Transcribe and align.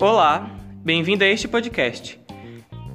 Olá, 0.00 0.50
bem-vindo 0.84 1.24
a 1.24 1.26
este 1.26 1.48
podcast. 1.48 2.20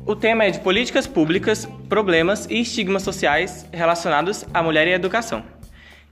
O 0.06 0.16
tema 0.16 0.46
é 0.46 0.52
de 0.52 0.60
políticas 0.60 1.06
públicas, 1.06 1.68
problemas 1.90 2.46
e 2.50 2.62
estigmas 2.62 3.04
sociais 3.04 3.68
relacionados 3.74 4.46
à 4.54 4.64
mulher 4.64 4.88
e 4.88 4.94
à 4.94 4.96
educação. 4.96 5.44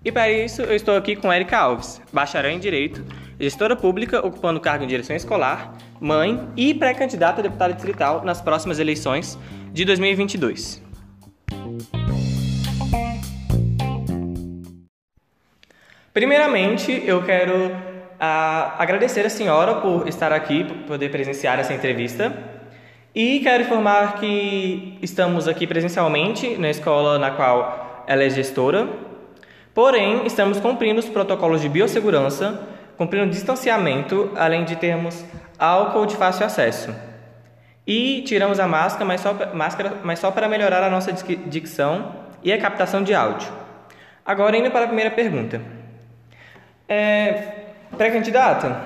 E 0.03 0.11
para 0.11 0.29
isso 0.29 0.61
eu 0.61 0.75
estou 0.75 0.97
aqui 0.97 1.15
com 1.15 1.31
Erika 1.31 1.57
Alves, 1.57 2.01
bacharel 2.11 2.51
em 2.51 2.59
Direito, 2.59 3.05
gestora 3.39 3.75
pública 3.75 4.25
ocupando 4.25 4.59
cargo 4.59 4.83
em 4.83 4.87
direção 4.87 5.15
escolar, 5.15 5.77
mãe 5.99 6.45
e 6.57 6.73
pré-candidata 6.73 7.39
a 7.39 7.43
deputada 7.43 7.73
distrital 7.73 8.25
nas 8.25 8.41
próximas 8.41 8.79
eleições 8.79 9.39
de 9.71 9.85
2022. 9.85 10.90
Primeiramente, 16.13 17.01
eu 17.05 17.23
quero 17.23 17.71
a 18.19 18.75
agradecer 18.77 19.25
a 19.25 19.29
senhora 19.29 19.75
por 19.75 20.09
estar 20.09 20.33
aqui, 20.33 20.65
por 20.65 20.75
poder 20.79 21.09
presenciar 21.09 21.57
essa 21.57 21.73
entrevista. 21.73 22.33
E 23.15 23.39
quero 23.39 23.63
informar 23.63 24.15
que 24.19 24.99
estamos 25.01 25.47
aqui 25.47 25.65
presencialmente 25.65 26.57
na 26.57 26.69
escola 26.69 27.17
na 27.17 27.31
qual 27.31 28.03
ela 28.05 28.23
é 28.23 28.29
gestora. 28.29 28.89
Porém, 29.73 30.25
estamos 30.25 30.59
cumprindo 30.59 30.99
os 30.99 31.07
protocolos 31.07 31.61
de 31.61 31.69
biossegurança, 31.69 32.61
cumprindo 32.97 33.31
distanciamento, 33.31 34.31
além 34.35 34.65
de 34.65 34.75
termos 34.75 35.23
álcool 35.57 36.05
de 36.05 36.17
fácil 36.17 36.45
acesso. 36.45 36.93
E 37.87 38.21
tiramos 38.23 38.59
a 38.59 38.67
máscara, 38.67 39.05
mas 39.05 39.21
só, 39.21 39.33
máscara, 39.53 39.93
mas 40.03 40.19
só 40.19 40.29
para 40.29 40.49
melhorar 40.49 40.83
a 40.83 40.89
nossa 40.89 41.13
dicção 41.13 42.15
e 42.43 42.51
a 42.51 42.57
captação 42.59 43.01
de 43.01 43.13
áudio. 43.13 43.47
Agora, 44.25 44.57
indo 44.57 44.69
para 44.69 44.83
a 44.83 44.87
primeira 44.87 45.09
pergunta. 45.09 45.79
É, 46.93 47.43
Pré-candidata, 47.97 48.77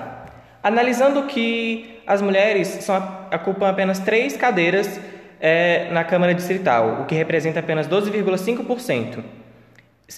analisando 0.62 1.24
que 1.24 2.00
as 2.06 2.22
mulheres 2.22 2.68
são, 2.68 2.96
ocupam 3.34 3.68
apenas 3.68 3.98
três 3.98 4.36
cadeiras 4.36 5.00
é, 5.40 5.88
na 5.90 6.04
Câmara 6.04 6.32
Distrital, 6.32 7.00
o 7.02 7.06
que 7.06 7.16
representa 7.16 7.58
apenas 7.58 7.88
12,5%, 7.88 9.24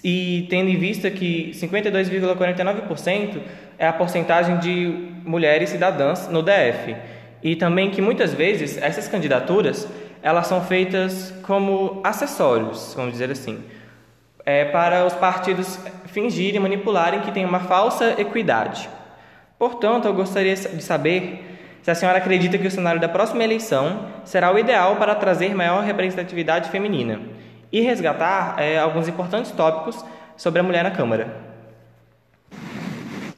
e 0.05 0.47
tendo 0.51 0.69
em 0.69 0.77
vista 0.77 1.11
que 1.11 1.53
52,49% 1.55 3.41
é 3.79 3.89
a 3.89 3.93
porcentagem 3.95 4.59
de 4.59 5.09
mulheres 5.25 5.71
cidadãs 5.71 6.29
no 6.29 6.43
DF, 6.43 6.95
e 7.43 7.57
também 7.57 7.91
que 7.91 8.03
muitas 8.03 8.35
vezes 8.35 8.77
essas 8.77 9.09
candidaturas 9.09 9.89
elas 10.23 10.47
são 10.47 10.63
feitas 10.63 11.33
como 11.43 12.03
acessórios, 12.05 12.93
vamos 12.95 13.13
dizer 13.13 13.31
assim, 13.31 13.65
é, 14.45 14.67
para 14.67 15.07
os 15.07 15.15
partidos 15.15 15.79
fingirem, 16.19 16.59
manipularem 16.59 17.21
que 17.21 17.31
tem 17.31 17.45
uma 17.45 17.61
falsa 17.61 18.21
equidade. 18.21 18.91
Portanto, 19.57 20.07
eu 20.07 20.15
gostaria 20.15 20.57
de 20.57 20.83
saber 20.83 21.79
se 21.81 21.91
a 21.91 21.95
senhora 21.95 22.19
acredita 22.19 22.59
que 22.59 22.67
o 22.67 22.71
cenário 22.71 23.01
da 23.01 23.09
próxima 23.09 23.45
eleição 23.45 24.07
será 24.25 24.53
o 24.53 24.59
ideal 24.59 24.97
para 24.97 25.15
trazer 25.15 25.55
maior 25.55 25.85
representatividade 25.85 26.71
feminina 26.71 27.21
e 27.71 27.81
resgatar 27.81 28.57
é, 28.59 28.79
alguns 28.79 29.07
importantes 29.07 29.53
tópicos 29.53 30.05
sobre 30.37 30.59
a 30.59 30.63
mulher 30.65 30.83
na 30.83 30.91
Câmara. 30.91 31.37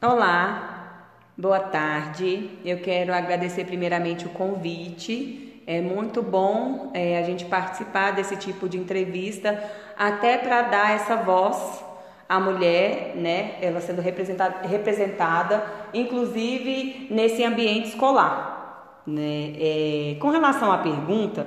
Olá, 0.01 1.05
boa 1.37 1.59
tarde. 1.59 2.49
Eu 2.65 2.79
quero 2.79 3.13
agradecer 3.13 3.65
primeiramente 3.65 4.25
o 4.25 4.29
convite 4.29 5.49
é 5.67 5.79
muito 5.79 6.23
bom 6.23 6.89
é, 6.93 7.19
a 7.19 7.23
gente 7.23 7.45
participar 7.45 8.11
desse 8.11 8.35
tipo 8.35 8.67
de 8.67 8.77
entrevista, 8.77 9.63
até 9.95 10.37
para 10.37 10.63
dar 10.63 10.95
essa 10.95 11.15
voz 11.15 11.90
à 12.31 12.39
mulher, 12.39 13.11
né? 13.13 13.55
Ela 13.61 13.81
sendo 13.81 14.01
representada, 14.01 14.65
representada 14.65 15.65
inclusive 15.93 17.07
nesse 17.11 17.43
ambiente 17.43 17.89
escolar. 17.89 19.01
Né? 19.05 19.53
É, 19.59 20.15
com 20.17 20.29
relação 20.29 20.71
à 20.71 20.77
pergunta, 20.77 21.45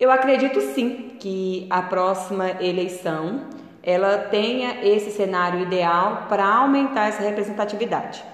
eu 0.00 0.10
acredito 0.10 0.62
sim 0.72 1.16
que 1.20 1.66
a 1.68 1.82
próxima 1.82 2.52
eleição 2.62 3.48
ela 3.82 4.16
tenha 4.16 4.82
esse 4.82 5.10
cenário 5.10 5.60
ideal 5.60 6.24
para 6.26 6.46
aumentar 6.46 7.08
essa 7.08 7.22
representatividade. 7.22 8.24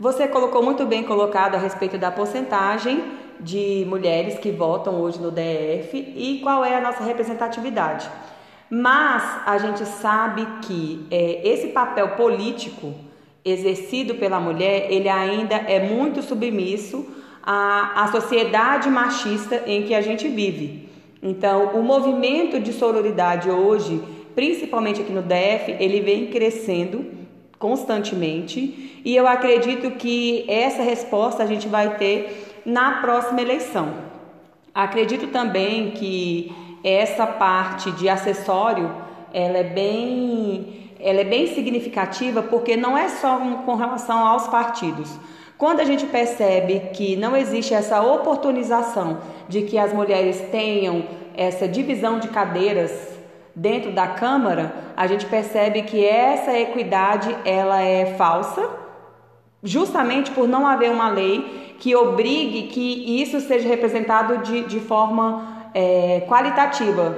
Você 0.00 0.26
colocou 0.26 0.64
muito 0.64 0.84
bem 0.84 1.04
colocado 1.04 1.54
a 1.54 1.58
respeito 1.58 1.96
da 1.96 2.10
porcentagem 2.10 3.04
de 3.38 3.86
mulheres 3.88 4.36
que 4.40 4.50
votam 4.50 5.00
hoje 5.00 5.20
no 5.20 5.30
DF 5.30 5.96
e 5.96 6.40
qual 6.42 6.64
é 6.64 6.74
a 6.74 6.80
nossa 6.80 7.04
representatividade. 7.04 8.10
Mas 8.74 9.22
a 9.44 9.58
gente 9.58 9.84
sabe 9.84 10.48
que 10.62 11.04
é, 11.10 11.46
esse 11.46 11.68
papel 11.68 12.12
político 12.12 12.94
exercido 13.44 14.14
pela 14.14 14.40
mulher, 14.40 14.90
ele 14.90 15.10
ainda 15.10 15.56
é 15.56 15.78
muito 15.78 16.22
submisso 16.22 17.06
à, 17.42 18.04
à 18.04 18.10
sociedade 18.10 18.88
machista 18.88 19.62
em 19.66 19.82
que 19.82 19.94
a 19.94 20.00
gente 20.00 20.26
vive. 20.26 20.88
Então, 21.22 21.72
o 21.74 21.82
movimento 21.82 22.58
de 22.58 22.72
sororidade 22.72 23.50
hoje, 23.50 24.02
principalmente 24.34 25.02
aqui 25.02 25.12
no 25.12 25.20
DF, 25.20 25.76
ele 25.78 26.00
vem 26.00 26.28
crescendo 26.28 27.04
constantemente 27.58 29.02
e 29.04 29.14
eu 29.14 29.28
acredito 29.28 29.90
que 29.98 30.46
essa 30.48 30.82
resposta 30.82 31.42
a 31.42 31.46
gente 31.46 31.68
vai 31.68 31.98
ter 31.98 32.62
na 32.64 33.02
próxima 33.02 33.42
eleição. 33.42 33.92
Acredito 34.74 35.26
também 35.26 35.90
que 35.90 36.50
essa 36.84 37.26
parte 37.26 37.90
de 37.92 38.08
acessório 38.08 38.90
ela 39.32 39.58
é 39.58 39.64
bem, 39.64 40.90
ela 41.00 41.20
é 41.20 41.24
bem 41.24 41.46
significativa 41.54 42.42
porque 42.42 42.76
não 42.76 42.96
é 42.96 43.08
só 43.08 43.38
com 43.64 43.74
relação 43.74 44.26
aos 44.26 44.46
partidos. 44.48 45.10
Quando 45.56 45.80
a 45.80 45.84
gente 45.84 46.06
percebe 46.06 46.90
que 46.92 47.16
não 47.16 47.36
existe 47.36 47.72
essa 47.72 48.02
oportunização 48.02 49.18
de 49.48 49.62
que 49.62 49.78
as 49.78 49.92
mulheres 49.92 50.40
tenham 50.50 51.04
essa 51.36 51.68
divisão 51.68 52.18
de 52.18 52.28
cadeiras 52.28 52.90
dentro 53.54 53.92
da 53.92 54.08
Câmara, 54.08 54.74
a 54.96 55.06
gente 55.06 55.24
percebe 55.26 55.82
que 55.82 56.04
essa 56.04 56.58
equidade 56.58 57.34
ela 57.44 57.80
é 57.80 58.06
falsa, 58.16 58.68
justamente 59.62 60.30
por 60.32 60.48
não 60.48 60.66
haver 60.66 60.90
uma 60.90 61.08
lei 61.08 61.76
que 61.78 61.94
obrigue 61.94 62.64
que 62.64 63.22
isso 63.22 63.40
seja 63.40 63.68
representado 63.68 64.38
de, 64.38 64.64
de 64.64 64.80
forma 64.80 65.61
é, 65.74 66.24
qualitativa, 66.28 67.16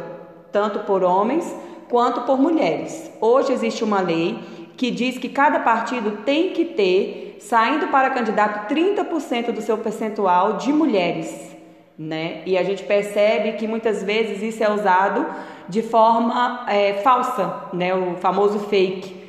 tanto 0.53 0.81
por 0.81 1.03
homens 1.03 1.45
quanto 1.89 2.23
por 2.23 2.39
mulheres. 2.41 3.11
Hoje 3.21 3.53
existe 3.53 3.85
uma 3.85 4.01
lei 4.01 4.39
que 4.77 4.91
diz 4.91 5.19
que 5.19 5.29
cada 5.29 5.61
partido 5.61 6.23
tem 6.25 6.51
que 6.51 6.65
ter, 6.65 7.39
saindo 7.41 7.89
para 7.89 8.11
candidato, 8.11 8.73
30% 8.73 9.53
do 9.53 9.61
seu 9.61 9.79
percentual 9.79 10.55
de 10.55 10.73
mulheres. 10.73 11.55
Né? 11.97 12.43
E 12.45 12.59
a 12.59 12.65
gente 12.65 12.83
percebe 12.83 13.53
que 13.53 13.69
muitas 13.69 14.03
vezes 14.03 14.43
isso 14.43 14.65
é 14.65 14.73
usado 14.73 15.27
de 15.69 15.83
forma 15.83 16.65
é, 16.69 16.95
falsa, 16.95 17.69
né? 17.73 17.95
o 17.95 18.17
famoso 18.17 18.59
fake, 18.61 19.25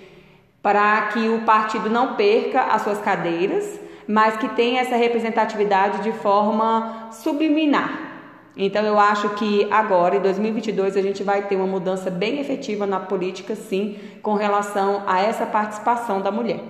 para 0.63 1.03
que 1.07 1.30
o 1.30 1.42
partido 1.42 1.90
não 1.90 2.16
perca 2.16 2.62
as 2.63 2.81
suas 2.81 3.00
cadeiras 3.00 3.86
mas 4.07 4.38
que 4.38 4.50
tem 4.50 4.78
essa 4.78 4.96
representatividade 4.96 6.03
de 6.03 6.12
forma 6.12 7.09
subliminar. 7.12 8.15
Então 8.58 8.84
eu 8.84 8.98
acho 8.98 9.30
que 9.32 9.68
agora, 9.70 10.16
em 10.16 10.22
2022, 10.22 10.96
a 10.96 11.02
gente 11.02 11.24
vai 11.24 11.44
ter 11.48 11.56
uma 11.56 11.68
mudança 11.68 12.10
bem 12.10 12.40
efetiva 12.40 12.88
na 12.88 13.00
política, 13.00 13.54
sim, 13.56 13.98
com 14.22 14.36
relação 14.36 15.04
a 15.06 15.20
essa 15.20 15.46
participação 15.46 16.22
da 16.22 16.32
mulher. 16.32 16.62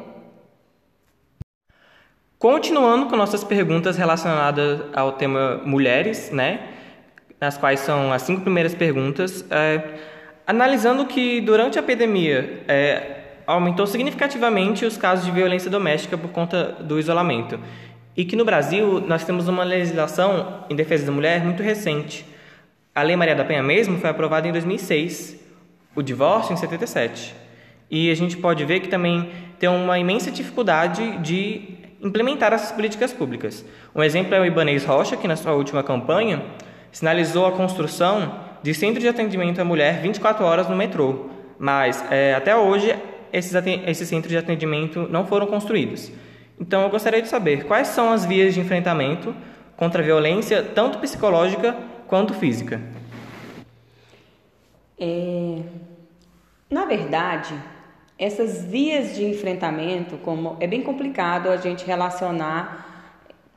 Continuando 2.39 3.07
com 3.07 3.15
nossas 3.15 3.43
perguntas 3.43 3.97
relacionadas 3.97 4.81
ao 4.93 5.13
tema 5.13 5.61
mulheres, 5.63 6.31
né? 6.31 6.67
Nas 7.39 7.57
quais 7.57 7.79
são 7.79 8.11
as 8.11 8.23
cinco 8.23 8.41
primeiras 8.41 8.73
perguntas. 8.73 9.45
É, 9.49 9.81
analisando 10.45 11.05
que 11.05 11.39
durante 11.41 11.77
a 11.77 11.81
epidemia 11.81 12.63
é, 12.67 13.21
aumentou 13.47 13.85
significativamente 13.87 14.85
os 14.85 14.97
casos 14.97 15.25
de 15.25 15.31
violência 15.31 15.69
doméstica 15.69 16.17
por 16.17 16.31
conta 16.31 16.73
do 16.79 16.99
isolamento. 16.99 17.59
E 18.15 18.23
que 18.23 18.35
no 18.35 18.45
Brasil 18.45 19.01
nós 19.01 19.25
temos 19.25 19.47
uma 19.47 19.63
legislação 19.63 20.63
em 20.69 20.75
defesa 20.75 21.05
da 21.05 21.11
mulher 21.11 21.43
muito 21.43 21.61
recente. 21.61 22.25
A 22.93 23.01
Lei 23.01 23.15
Maria 23.15 23.35
da 23.35 23.43
Penha 23.43 23.61
mesmo 23.61 23.97
foi 23.97 24.09
aprovada 24.09 24.47
em 24.47 24.51
2006, 24.51 25.37
o 25.95 26.01
divórcio 26.01 26.53
em 26.53 26.57
77. 26.57 27.35
E 27.91 28.09
a 28.09 28.15
gente 28.15 28.37
pode 28.37 28.63
ver 28.63 28.79
que 28.79 28.87
também 28.87 29.29
tem 29.59 29.69
uma 29.69 29.99
imensa 29.99 30.31
dificuldade 30.31 31.17
de 31.17 31.75
implementar 32.01 32.53
essas 32.53 32.71
políticas 32.71 33.11
públicas. 33.11 33.65
Um 33.93 34.01
exemplo 34.01 34.33
é 34.33 34.39
o 34.39 34.45
Ibanez 34.45 34.85
Rocha, 34.85 35.17
que 35.17 35.27
na 35.27 35.35
sua 35.35 35.53
última 35.53 35.83
campanha 35.83 36.41
sinalizou 36.91 37.45
a 37.45 37.51
construção 37.51 38.39
de 38.63 38.73
centro 38.73 39.01
de 39.01 39.07
atendimento 39.07 39.59
à 39.59 39.65
mulher 39.65 40.01
24 40.01 40.45
horas 40.45 40.69
no 40.69 40.75
metrô, 40.75 41.29
mas 41.59 42.03
é, 42.09 42.33
até 42.33 42.55
hoje 42.55 42.95
esses, 43.31 43.53
esses 43.85 44.07
centros 44.07 44.31
de 44.31 44.37
atendimento 44.37 45.07
não 45.09 45.25
foram 45.25 45.45
construídos. 45.47 46.11
Então, 46.59 46.83
eu 46.83 46.89
gostaria 46.89 47.21
de 47.21 47.27
saber 47.27 47.65
quais 47.65 47.89
são 47.89 48.11
as 48.11 48.25
vias 48.25 48.53
de 48.53 48.59
enfrentamento 48.59 49.35
contra 49.75 50.01
a 50.01 50.05
violência, 50.05 50.63
tanto 50.63 50.99
psicológica 50.99 51.75
quanto 52.07 52.33
física. 52.33 52.81
É, 54.97 55.59
na 56.69 56.85
verdade, 56.85 57.53
essas 58.17 58.63
vias 58.63 59.15
de 59.15 59.25
enfrentamento, 59.25 60.17
como 60.17 60.55
é 60.59 60.67
bem 60.67 60.81
complicado 60.81 61.49
a 61.49 61.57
gente 61.57 61.85
relacionar 61.85 62.85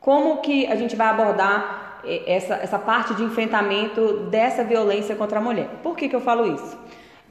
como 0.00 0.38
que 0.38 0.66
a 0.66 0.74
gente 0.74 0.96
vai 0.96 1.08
abordar 1.08 2.00
eh, 2.04 2.22
essa, 2.26 2.54
essa 2.54 2.78
parte 2.78 3.14
de 3.14 3.22
enfrentamento 3.22 4.28
dessa 4.30 4.64
violência 4.64 5.14
contra 5.14 5.38
a 5.38 5.42
mulher. 5.42 5.68
Por 5.82 5.96
que, 5.96 6.08
que 6.08 6.16
eu 6.16 6.20
falo 6.20 6.54
isso? 6.54 6.78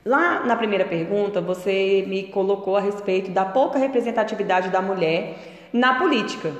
Lá 0.05 0.45
na 0.45 0.55
primeira 0.55 0.85
pergunta, 0.85 1.41
você 1.41 2.05
me 2.07 2.23
colocou 2.23 2.77
a 2.77 2.79
respeito 2.79 3.31
da 3.31 3.43
pouca 3.43 3.77
representatividade 3.77 4.69
da 4.69 4.81
mulher 4.81 5.56
na 5.71 5.95
política. 5.95 6.53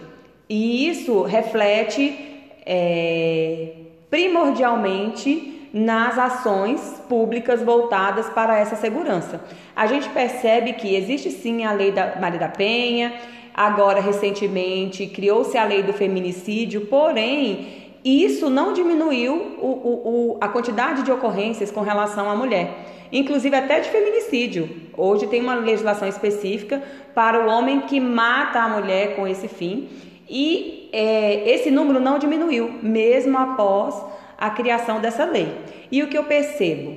E 0.50 0.88
isso 0.88 1.24
reflete 1.24 2.18
é, 2.66 3.70
primordialmente 4.10 5.70
nas 5.74 6.18
ações 6.18 7.02
públicas 7.10 7.62
voltadas 7.62 8.30
para 8.30 8.58
essa 8.58 8.76
segurança. 8.76 9.42
A 9.76 9.86
gente 9.86 10.10
percebe 10.10 10.74
que 10.74 10.96
existe 10.96 11.30
sim 11.30 11.66
a 11.66 11.72
lei 11.72 11.92
da 11.92 12.16
Maria 12.20 12.40
da 12.40 12.48
Penha, 12.48 13.14
agora 13.54 14.00
recentemente 14.00 15.06
criou-se 15.08 15.58
a 15.58 15.66
lei 15.66 15.84
do 15.84 15.94
feminicídio, 15.94 16.86
porém 16.88 17.88
isso 18.04 18.50
não 18.50 18.72
diminuiu 18.72 19.34
o, 19.60 19.66
o, 19.66 20.34
o, 20.34 20.38
a 20.40 20.48
quantidade 20.48 21.04
de 21.04 21.12
ocorrências 21.12 21.70
com 21.70 21.82
relação 21.82 22.30
à 22.30 22.36
mulher 22.36 22.97
inclusive 23.12 23.56
até 23.56 23.80
de 23.80 23.90
feminicídio. 23.90 24.70
Hoje 24.96 25.28
tem 25.28 25.42
uma 25.42 25.56
legislação 25.56 26.08
específica 26.08 26.82
para 27.14 27.46
o 27.46 27.50
homem 27.50 27.82
que 27.82 28.00
mata 28.00 28.60
a 28.60 28.70
mulher 28.70 29.16
com 29.16 29.28
esse 29.28 29.48
fim 29.48 29.90
e 30.30 30.90
é, 30.92 31.50
esse 31.50 31.72
número 31.72 32.00
não 32.00 32.20
diminuiu, 32.20 32.80
mesmo 32.82 33.38
após 33.38 33.96
a 34.38 34.50
criação 34.50 35.00
dessa 35.00 35.26
lei. 35.26 35.54
E 35.92 36.04
o 36.04 36.08
que 36.08 36.18
eu 36.18 36.26
percebo? 36.26 36.96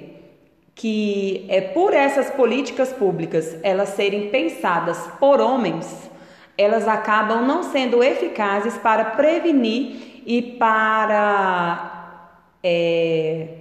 Que 0.75 1.47
é 1.49 1.61
por 1.61 1.95
essas 1.95 2.31
políticas 2.31 2.93
públicas 2.93 3.57
elas 3.63 3.91
serem 3.91 4.31
pensadas 4.31 4.99
por 5.19 5.41
homens, 5.41 6.11
elas 6.57 6.87
acabam 6.89 7.47
não 7.47 7.63
sendo 7.63 8.03
eficazes 8.03 8.77
para 8.79 9.05
prevenir 9.05 10.23
e 10.27 10.43
para 10.43 11.91
é, 12.63 13.60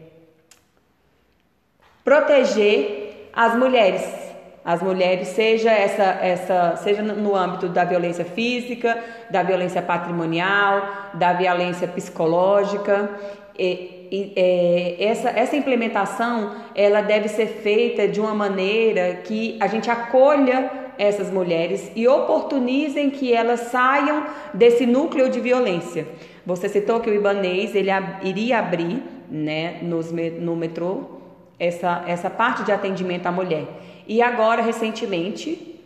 proteger 2.03 3.29
as 3.33 3.55
mulheres. 3.55 4.29
As 4.63 4.83
mulheres, 4.83 5.29
seja 5.29 5.71
essa, 5.71 6.03
essa, 6.21 6.75
seja 6.75 7.01
no 7.01 7.35
âmbito 7.35 7.69
da 7.69 7.85
violência 7.85 8.25
física, 8.25 9.01
da 9.31 9.41
violência 9.41 9.81
patrimonial, 9.81 10.83
da 11.13 11.33
violência 11.33 11.87
psicológica. 11.87 13.09
E, 13.57 14.07
e, 14.11 14.33
é, 14.35 14.95
essa, 14.99 15.29
essa 15.29 15.55
implementação 15.55 16.55
ela 16.75 17.01
deve 17.01 17.29
ser 17.29 17.47
feita 17.47 18.07
de 18.07 18.19
uma 18.19 18.35
maneira 18.35 19.15
que 19.23 19.57
a 19.59 19.67
gente 19.67 19.89
acolha 19.89 20.69
essas 20.97 21.31
mulheres 21.31 21.91
e 21.95 22.07
oportunizem 22.07 23.09
que 23.09 23.33
elas 23.33 23.61
saiam 23.71 24.25
desse 24.53 24.85
núcleo 24.85 25.29
de 25.29 25.39
violência. 25.39 26.05
Você 26.45 26.67
citou 26.67 26.99
que 26.99 27.09
o 27.09 27.13
Ibanês 27.13 27.73
ele 27.73 27.89
iria 28.23 28.59
abrir 28.59 29.01
né, 29.29 29.79
nos, 29.81 30.11
no 30.11 30.55
metrô 30.55 31.18
essa, 31.59 32.03
essa 32.07 32.29
parte 32.29 32.63
de 32.63 32.71
atendimento 32.71 33.27
à 33.27 33.31
mulher. 33.31 33.65
E 34.07 34.21
agora, 34.21 34.61
recentemente, 34.61 35.79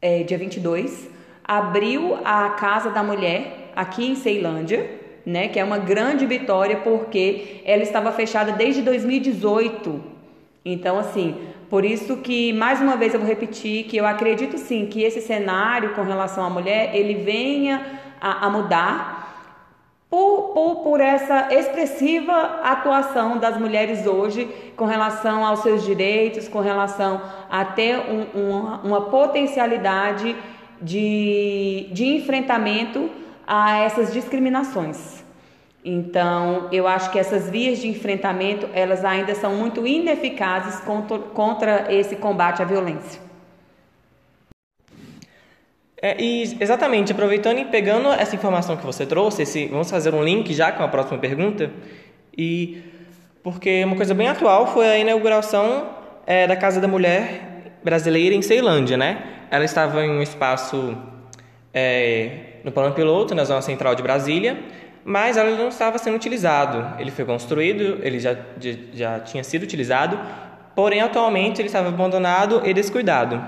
é, 0.00 0.22
dia 0.22 0.38
22, 0.38 1.08
abriu 1.44 2.18
a 2.24 2.50
Casa 2.50 2.90
da 2.90 3.02
Mulher 3.02 3.72
aqui 3.74 4.06
em 4.06 4.14
Ceilândia, 4.14 4.98
né, 5.24 5.48
que 5.48 5.58
é 5.58 5.64
uma 5.64 5.78
grande 5.78 6.24
vitória 6.26 6.76
porque 6.76 7.60
ela 7.64 7.82
estava 7.82 8.12
fechada 8.12 8.52
desde 8.52 8.82
2018. 8.82 10.00
Então, 10.64 10.98
assim, 10.98 11.36
por 11.68 11.84
isso 11.84 12.18
que 12.18 12.52
mais 12.52 12.80
uma 12.80 12.96
vez 12.96 13.14
eu 13.14 13.20
vou 13.20 13.28
repetir 13.28 13.84
que 13.84 13.96
eu 13.96 14.06
acredito 14.06 14.58
sim 14.58 14.86
que 14.86 15.02
esse 15.02 15.20
cenário 15.20 15.94
com 15.94 16.02
relação 16.02 16.44
à 16.44 16.50
mulher 16.50 16.94
ele 16.94 17.14
venha 17.14 18.00
a, 18.20 18.46
a 18.46 18.50
mudar 18.50 19.19
por, 20.10 20.48
por, 20.52 20.76
por 20.82 21.00
essa 21.00 21.54
expressiva 21.54 22.60
atuação 22.64 23.38
das 23.38 23.56
mulheres 23.56 24.06
hoje 24.06 24.46
com 24.76 24.84
relação 24.84 25.46
aos 25.46 25.60
seus 25.60 25.84
direitos, 25.84 26.48
com 26.48 26.58
relação 26.58 27.22
a 27.48 27.64
ter 27.64 27.96
um, 27.96 28.40
um, 28.40 28.60
uma 28.82 29.02
potencialidade 29.02 30.36
de, 30.82 31.88
de 31.92 32.06
enfrentamento 32.16 33.08
a 33.46 33.78
essas 33.78 34.12
discriminações. 34.12 35.22
Então, 35.84 36.68
eu 36.72 36.86
acho 36.88 37.10
que 37.10 37.18
essas 37.18 37.48
vias 37.48 37.78
de 37.78 37.88
enfrentamento, 37.88 38.68
elas 38.74 39.04
ainda 39.04 39.34
são 39.34 39.54
muito 39.54 39.86
ineficazes 39.86 40.80
contra, 40.80 41.18
contra 41.18 41.86
esse 41.94 42.16
combate 42.16 42.60
à 42.60 42.64
violência. 42.64 43.29
É, 46.02 46.16
e 46.18 46.56
exatamente, 46.58 47.12
aproveitando 47.12 47.58
e 47.58 47.66
pegando 47.66 48.08
essa 48.08 48.34
informação 48.34 48.76
que 48.76 48.86
você 48.86 49.04
trouxe, 49.04 49.42
esse, 49.42 49.66
vamos 49.66 49.90
fazer 49.90 50.14
um 50.14 50.24
link 50.24 50.52
já 50.54 50.72
com 50.72 50.82
a 50.82 50.88
próxima 50.88 51.18
pergunta. 51.18 51.70
E 52.36 52.82
porque 53.42 53.84
uma 53.84 53.96
coisa 53.96 54.14
bem 54.14 54.28
atual 54.28 54.66
foi 54.66 54.86
a 54.88 54.98
inauguração 54.98 55.88
é, 56.26 56.46
da 56.46 56.56
Casa 56.56 56.80
da 56.80 56.88
Mulher 56.88 57.74
Brasileira 57.84 58.34
em 58.34 58.42
Ceilândia, 58.42 58.96
né? 58.96 59.22
Ela 59.50 59.64
estava 59.64 60.04
em 60.04 60.10
um 60.10 60.22
espaço 60.22 60.96
é, 61.72 62.30
no 62.64 62.72
plano 62.72 62.94
piloto, 62.94 63.34
na 63.34 63.44
zona 63.44 63.62
central 63.62 63.94
de 63.94 64.02
Brasília, 64.02 64.58
mas 65.04 65.36
ela 65.36 65.50
não 65.50 65.68
estava 65.68 65.98
sendo 65.98 66.14
utilizado. 66.14 67.00
Ele 67.00 67.10
foi 67.10 67.24
construído, 67.24 67.98
ele 68.02 68.18
já, 68.18 68.36
já, 68.92 69.20
tinha 69.20 69.42
sido 69.42 69.62
utilizado, 69.62 70.18
porém 70.74 71.00
atualmente 71.00 71.60
ele 71.60 71.68
estava 71.68 71.88
abandonado 71.88 72.62
e 72.64 72.72
descuidado. 72.72 73.42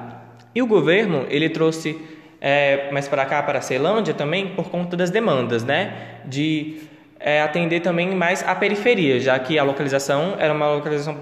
E 0.54 0.60
o 0.60 0.66
governo 0.66 1.26
ele 1.28 1.48
trouxe 1.48 1.98
é, 2.44 2.88
mas 2.90 3.06
para 3.06 3.24
cá, 3.24 3.40
para 3.40 3.60
a 3.60 3.62
Ceilândia 3.62 4.12
também, 4.12 4.48
por 4.48 4.68
conta 4.68 4.96
das 4.96 5.10
demandas, 5.10 5.62
né? 5.62 5.92
De 6.24 6.80
é, 7.20 7.40
atender 7.40 7.78
também 7.78 8.16
mais 8.16 8.42
a 8.42 8.52
periferia, 8.52 9.20
já 9.20 9.38
que 9.38 9.56
a 9.56 9.62
localização 9.62 10.34
era 10.40 10.52
uma 10.52 10.68
localização 10.74 11.16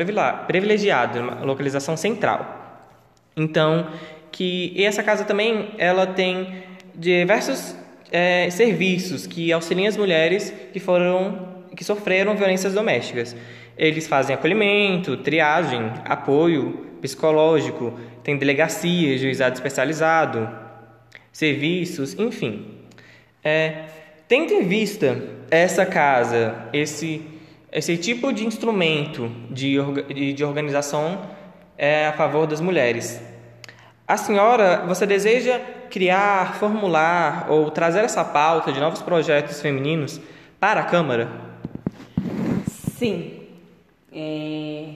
privilegiada, 0.47 1.21
uma 1.21 1.45
localização 1.45 1.95
central. 1.95 2.89
Então, 3.37 3.87
que 4.33 4.73
e 4.75 4.83
essa 4.83 5.03
casa 5.03 5.23
também 5.25 5.73
ela 5.77 6.07
tem 6.07 6.65
diversos 6.95 7.77
é, 8.11 8.49
serviços 8.49 9.27
que 9.27 9.53
auxiliam 9.53 9.89
as 9.89 9.99
mulheres 9.99 10.51
que 10.73 10.81
foram 10.81 11.51
que 11.77 11.85
sofreram 11.85 12.35
violências 12.35 12.73
domésticas. 12.73 13.37
Eles 13.77 14.09
fazem 14.09 14.35
acolhimento, 14.35 15.19
triagem, 15.19 15.93
apoio 16.07 16.87
psicológico, 17.03 17.93
tem 18.23 18.39
delegacia, 18.39 19.19
juizado 19.19 19.55
especializado, 19.55 20.49
serviços, 21.33 22.19
enfim. 22.19 22.67
É, 23.43 23.85
tendo 24.29 24.53
em 24.53 24.67
vista 24.67 25.23
essa 25.51 25.85
casa, 25.87 26.69
esse, 26.73 27.23
esse 27.73 27.97
tipo 27.97 28.33
de 28.33 28.47
instrumento 28.47 29.31
de, 29.51 30.35
de 30.35 30.45
organização 30.45 31.23
é, 31.77 32.07
a 32.07 32.13
favor 32.13 32.47
das 32.47 32.61
mulheres, 32.61 33.21
a 34.11 34.17
senhora, 34.17 34.85
você 34.89 35.07
deseja 35.07 35.61
criar, 35.89 36.55
formular 36.57 37.47
ou 37.49 37.71
trazer 37.71 38.01
essa 38.01 38.25
pauta 38.25 38.73
de 38.73 38.81
novos 38.81 39.01
projetos 39.01 39.61
femininos 39.61 40.21
para 40.59 40.81
a 40.81 40.85
Câmara? 40.85 41.29
Sim. 42.67 43.47
É, 44.13 44.89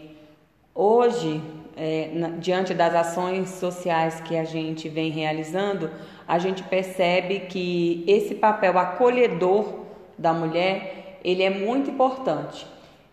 hoje, 0.74 1.40
é, 1.76 2.10
na, 2.12 2.28
diante 2.30 2.74
das 2.74 2.92
ações 2.92 3.50
sociais 3.50 4.20
que 4.20 4.36
a 4.36 4.42
gente 4.42 4.88
vem 4.88 5.12
realizando, 5.12 5.90
a 6.26 6.38
gente 6.38 6.62
percebe 6.62 7.40
que 7.40 8.04
esse 8.06 8.34
papel 8.34 8.78
acolhedor 8.78 9.84
da 10.16 10.32
mulher, 10.32 11.18
ele 11.24 11.42
é 11.42 11.50
muito 11.50 11.90
importante. 11.90 12.66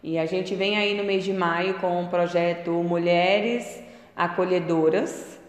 E 0.04 0.18
a 0.18 0.26
gente 0.26 0.56
vem 0.56 0.78
aí 0.78 0.96
no 0.96 1.04
mês 1.04 1.24
de 1.24 1.34
maio 1.34 1.76
com 1.76 2.04
o 2.04 2.08
projeto 2.08 2.72
Mulheres 2.72 3.84
Acolhedoras, 4.16 5.40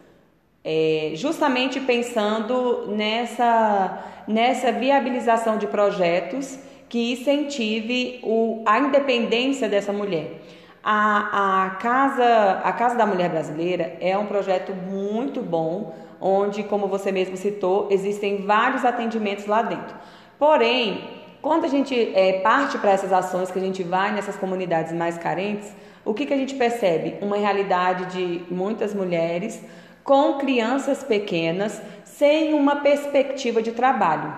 é, 0.65 1.13
justamente 1.15 1.81
pensando 1.81 2.87
nessa, 2.89 4.05
nessa 4.29 4.71
viabilização 4.71 5.59
de 5.59 5.67
projetos 5.67 6.59
que 6.89 7.13
incentive 7.13 8.21
o, 8.23 8.63
a 8.67 8.79
independência 8.79 9.69
dessa 9.69 9.93
mulher. 9.93 10.43
A, 10.85 11.65
a, 11.65 11.71
casa, 11.77 12.61
a 12.65 12.73
Casa 12.73 12.97
da 12.97 13.07
Mulher 13.07 13.31
Brasileira 13.31 13.97
é 14.01 14.19
um 14.19 14.27
projeto 14.27 14.75
muito 14.75 15.41
bom, 15.41 15.95
onde, 16.23 16.63
como 16.63 16.87
você 16.87 17.11
mesmo 17.11 17.37
citou, 17.37 17.89
existem 17.91 18.47
vários 18.47 18.85
atendimentos 18.85 19.47
lá 19.47 19.61
dentro. 19.61 19.95
Porém, 20.39 21.03
quando 21.43 21.65
a 21.65 21.69
gente 21.69 21.95
é, 22.15 22.41
parte 22.41 22.79
para 22.79 22.93
essas 22.93 23.13
ações, 23.13 23.51
que 23.51 23.59
a 23.59 23.63
gente 23.63 23.83
vai 23.83 24.13
nessas 24.13 24.37
comunidades 24.37 24.93
mais 24.93 25.19
carentes, 25.19 25.73
o 26.05 26.15
que, 26.15 26.25
que 26.25 26.33
a 26.33 26.37
gente 26.37 26.55
percebe? 26.55 27.17
Uma 27.21 27.37
realidade 27.37 28.07
de 28.07 28.45
muitas 28.55 28.95
mulheres 28.95 29.61
com 30.05 30.35
crianças 30.35 31.03
pequenas 31.03 31.83
sem 32.05 32.55
uma 32.55 32.77
perspectiva 32.77 33.61
de 33.61 33.73
trabalho. 33.73 34.33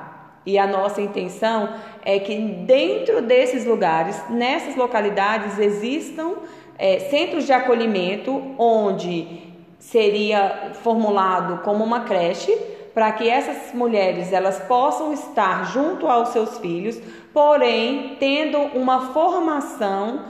E 0.47 0.59
a 0.59 0.67
nossa 0.67 1.01
intenção 1.01 1.75
é 2.03 2.19
que 2.19 2.37
dentro 2.67 3.23
desses 3.23 3.65
lugares, 3.65 4.23
nessas 4.29 4.77
localidades, 4.77 5.59
existam 5.59 6.37
é, 6.79 6.99
centros 6.99 7.47
de 7.47 7.53
acolhimento 7.53 8.55
onde 8.59 9.54
seria 9.91 10.73
formulado 10.83 11.63
como 11.63 11.85
uma 11.85 12.01
creche 12.01 12.53
para 12.95 13.13
que 13.13 13.29
essas 13.29 13.75
mulheres 13.75 14.33
elas 14.33 14.59
possam 14.61 15.13
estar 15.13 15.73
junto 15.73 16.07
aos 16.07 16.31
seus 16.31 16.59
filhos, 16.59 16.99
porém 17.33 18.17
tendo 18.19 18.59
uma 18.59 19.13
formação 19.13 20.25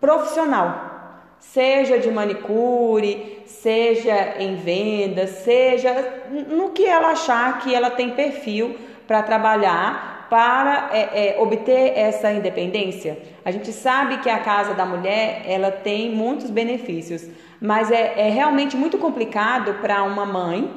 profissional, 0.00 1.34
seja 1.38 1.98
de 1.98 2.10
manicure, 2.10 3.42
seja 3.46 4.36
em 4.38 4.56
vendas, 4.56 5.30
seja 5.30 6.22
no 6.48 6.70
que 6.70 6.86
ela 6.86 7.08
achar 7.08 7.58
que 7.60 7.74
ela 7.74 7.90
tem 7.90 8.10
perfil 8.10 8.76
para 9.06 9.22
trabalhar 9.22 10.28
para 10.30 10.90
é, 10.92 11.34
é, 11.34 11.40
obter 11.40 11.98
essa 11.98 12.30
independência. 12.30 13.18
A 13.44 13.50
gente 13.50 13.72
sabe 13.72 14.18
que 14.18 14.30
a 14.30 14.38
casa 14.38 14.74
da 14.74 14.86
mulher 14.86 15.42
ela 15.44 15.72
tem 15.72 16.10
muitos 16.10 16.50
benefícios, 16.50 17.26
mas 17.60 17.90
é, 17.90 18.28
é 18.28 18.30
realmente 18.30 18.76
muito 18.76 18.98
complicado 18.98 19.74
para 19.80 20.02
uma 20.02 20.24
mãe 20.24 20.70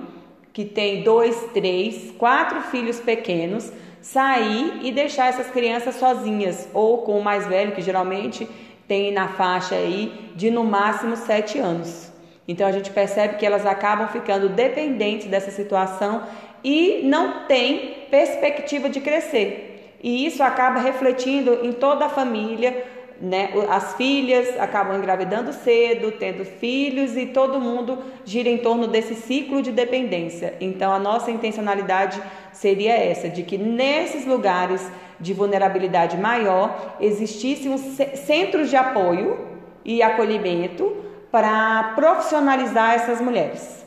que 0.51 0.65
tem 0.65 1.03
dois, 1.03 1.35
três, 1.53 2.11
quatro 2.17 2.61
filhos 2.61 2.99
pequenos 2.99 3.71
sair 4.01 4.81
e 4.83 4.91
deixar 4.91 5.27
essas 5.27 5.49
crianças 5.49 5.95
sozinhas 5.95 6.67
ou 6.73 6.99
com 6.99 7.17
o 7.17 7.23
mais 7.23 7.47
velho 7.47 7.71
que 7.71 7.81
geralmente 7.81 8.47
tem 8.87 9.11
na 9.11 9.29
faixa 9.29 9.75
aí 9.75 10.31
de 10.35 10.51
no 10.51 10.63
máximo 10.63 11.15
sete 11.15 11.57
anos. 11.57 12.11
Então 12.47 12.67
a 12.67 12.71
gente 12.71 12.91
percebe 12.91 13.37
que 13.37 13.45
elas 13.45 13.65
acabam 13.65 14.09
ficando 14.09 14.49
dependentes 14.49 15.27
dessa 15.27 15.49
situação 15.49 16.23
e 16.63 17.01
não 17.03 17.45
tem 17.47 18.05
perspectiva 18.11 18.89
de 18.89 18.99
crescer. 18.99 19.97
E 20.03 20.25
isso 20.25 20.43
acaba 20.43 20.81
refletindo 20.81 21.59
em 21.63 21.71
toda 21.71 22.05
a 22.05 22.09
família, 22.09 22.85
né? 23.21 23.49
As 23.69 23.95
filhas 23.95 24.59
acabam 24.59 24.97
engravidando 24.97 25.53
cedo, 25.53 26.11
tendo 26.11 26.43
filhos 26.43 27.15
e 27.15 27.27
todo 27.27 27.59
mundo 27.59 27.99
gira 28.25 28.49
em 28.49 28.57
torno 28.57 28.87
desse 28.87 29.15
ciclo 29.15 29.61
de 29.61 29.71
dependência. 29.71 30.55
Então 30.59 30.93
a 30.93 30.99
nossa 30.99 31.31
intencionalidade 31.31 32.21
seria 32.51 32.93
essa, 32.93 33.29
de 33.29 33.43
que 33.43 33.57
nesses 33.57 34.25
lugares 34.25 34.91
de 35.19 35.33
vulnerabilidade 35.33 36.17
maior 36.17 36.95
existissem 36.99 37.77
centros 37.77 38.69
de 38.69 38.75
apoio 38.75 39.47
e 39.85 40.01
acolhimento 40.01 40.95
para 41.31 41.93
profissionalizar 41.95 42.93
essas 42.93 43.19
mulheres. 43.21 43.83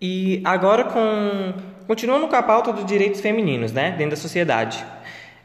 E 0.00 0.40
agora 0.44 0.84
com 0.84 1.54
continuando 1.86 2.28
com 2.28 2.36
a 2.36 2.42
pauta 2.42 2.70
dos 2.70 2.84
direitos 2.84 3.20
femininos, 3.20 3.72
né, 3.72 3.92
dentro 3.92 4.10
da 4.10 4.16
sociedade. 4.16 4.84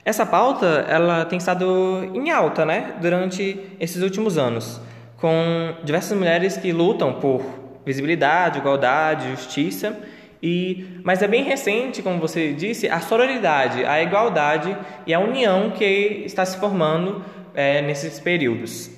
Essa 0.05 0.25
pauta 0.25 0.85
ela 0.89 1.23
tem 1.25 1.37
estado 1.37 2.11
em 2.13 2.29
alta, 2.29 2.65
né, 2.65 2.95
durante 3.01 3.57
esses 3.79 4.01
últimos 4.01 4.37
anos, 4.37 4.81
com 5.17 5.75
diversas 5.83 6.17
mulheres 6.17 6.57
que 6.57 6.73
lutam 6.73 7.13
por 7.13 7.41
visibilidade, 7.85 8.59
igualdade, 8.59 9.31
justiça. 9.31 9.97
E, 10.41 10.99
mas 11.05 11.21
é 11.21 11.27
bem 11.27 11.43
recente, 11.43 12.01
como 12.01 12.19
você 12.19 12.51
disse, 12.51 12.89
a 12.89 12.99
sororidade, 12.99 13.85
a 13.85 14.03
igualdade 14.03 14.75
e 15.07 15.13
a 15.13 15.19
união 15.19 15.71
que 15.71 16.23
está 16.25 16.43
se 16.43 16.57
formando 16.57 17.23
é, 17.55 17.81
nesses 17.81 18.19
períodos. 18.19 18.91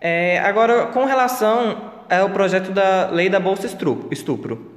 É, 0.00 0.38
agora, 0.38 0.86
com 0.86 1.04
relação 1.04 1.92
ao 2.08 2.30
projeto 2.30 2.72
da 2.72 3.10
lei 3.10 3.28
da 3.28 3.38
bolsa 3.38 3.66
estupro, 4.10 4.72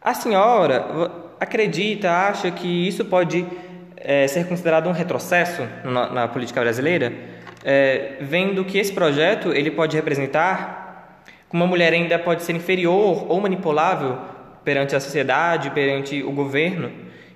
a 0.00 0.14
senhora 0.14 1.12
acredita, 1.38 2.10
acha 2.10 2.50
que 2.50 2.88
isso 2.88 3.04
pode 3.04 3.46
é, 4.00 4.26
ser 4.26 4.46
considerado 4.46 4.88
um 4.88 4.92
retrocesso 4.92 5.62
na, 5.84 6.10
na 6.10 6.28
política 6.28 6.60
brasileira, 6.60 7.12
é, 7.64 8.16
vendo 8.20 8.64
que 8.64 8.78
esse 8.78 8.92
projeto 8.92 9.52
ele 9.52 9.70
pode 9.70 9.96
representar 9.96 11.22
como 11.48 11.64
uma 11.64 11.68
mulher 11.68 11.92
ainda 11.92 12.18
pode 12.18 12.42
ser 12.42 12.54
inferior 12.54 13.26
ou 13.28 13.40
manipulável 13.40 14.18
perante 14.64 14.94
a 14.94 15.00
sociedade, 15.00 15.70
perante 15.70 16.22
o 16.22 16.30
governo, 16.30 16.90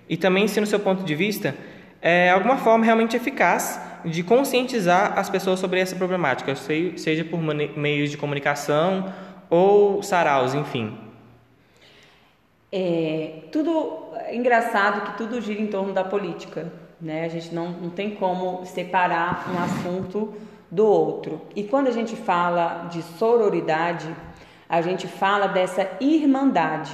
e 0.09 0.17
também 0.17 0.47
se 0.47 0.61
no 0.61 0.67
seu 0.67 0.79
ponto 0.79 1.03
de 1.03 1.15
vista 1.15 1.55
é 2.01 2.31
alguma 2.31 2.57
forma 2.59 2.85
realmente 2.85 3.17
eficaz 3.17 3.81
de 4.05 4.23
conscientizar 4.23 5.19
as 5.19 5.31
pessoas 5.31 5.59
sobre 5.59 5.81
essa 5.81 5.97
problemática, 5.97 6.55
seja 6.55 7.25
por 7.25 7.41
meios 7.41 8.11
de 8.11 8.17
comunicação 8.17 9.13
ou 9.49 10.03
saraus, 10.03 10.55
enfim. 10.55 11.04
É, 12.77 13.45
tudo 13.53 14.09
é 14.17 14.35
engraçado 14.35 15.03
que 15.03 15.17
tudo 15.17 15.41
gira 15.41 15.63
em 15.63 15.69
torno 15.69 15.93
da 15.93 16.03
política, 16.03 16.73
né? 17.01 17.25
A 17.25 17.29
gente 17.29 17.55
não, 17.55 17.71
não 17.71 17.89
tem 17.89 18.17
como 18.17 18.67
separar 18.67 19.49
um 19.49 19.63
assunto 19.63 20.35
do 20.69 20.85
outro. 20.85 21.41
E 21.55 21.63
quando 21.63 21.87
a 21.87 21.93
gente 21.93 22.17
fala 22.17 22.89
de 22.91 23.01
sororidade, 23.01 24.13
a 24.69 24.81
gente 24.81 25.07
fala 25.07 25.47
dessa 25.47 25.89
irmandade, 26.01 26.91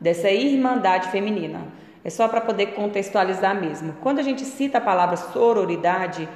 dessa 0.00 0.30
irmandade 0.30 1.08
feminina. 1.08 1.66
É 2.04 2.10
só 2.10 2.28
para 2.28 2.40
poder 2.40 2.66
contextualizar 2.66 3.60
mesmo. 3.60 3.94
Quando 4.00 4.20
a 4.20 4.22
gente 4.22 4.44
cita 4.44 4.78
a 4.78 4.80
palavra 4.80 5.16
sororidade, 5.16 6.28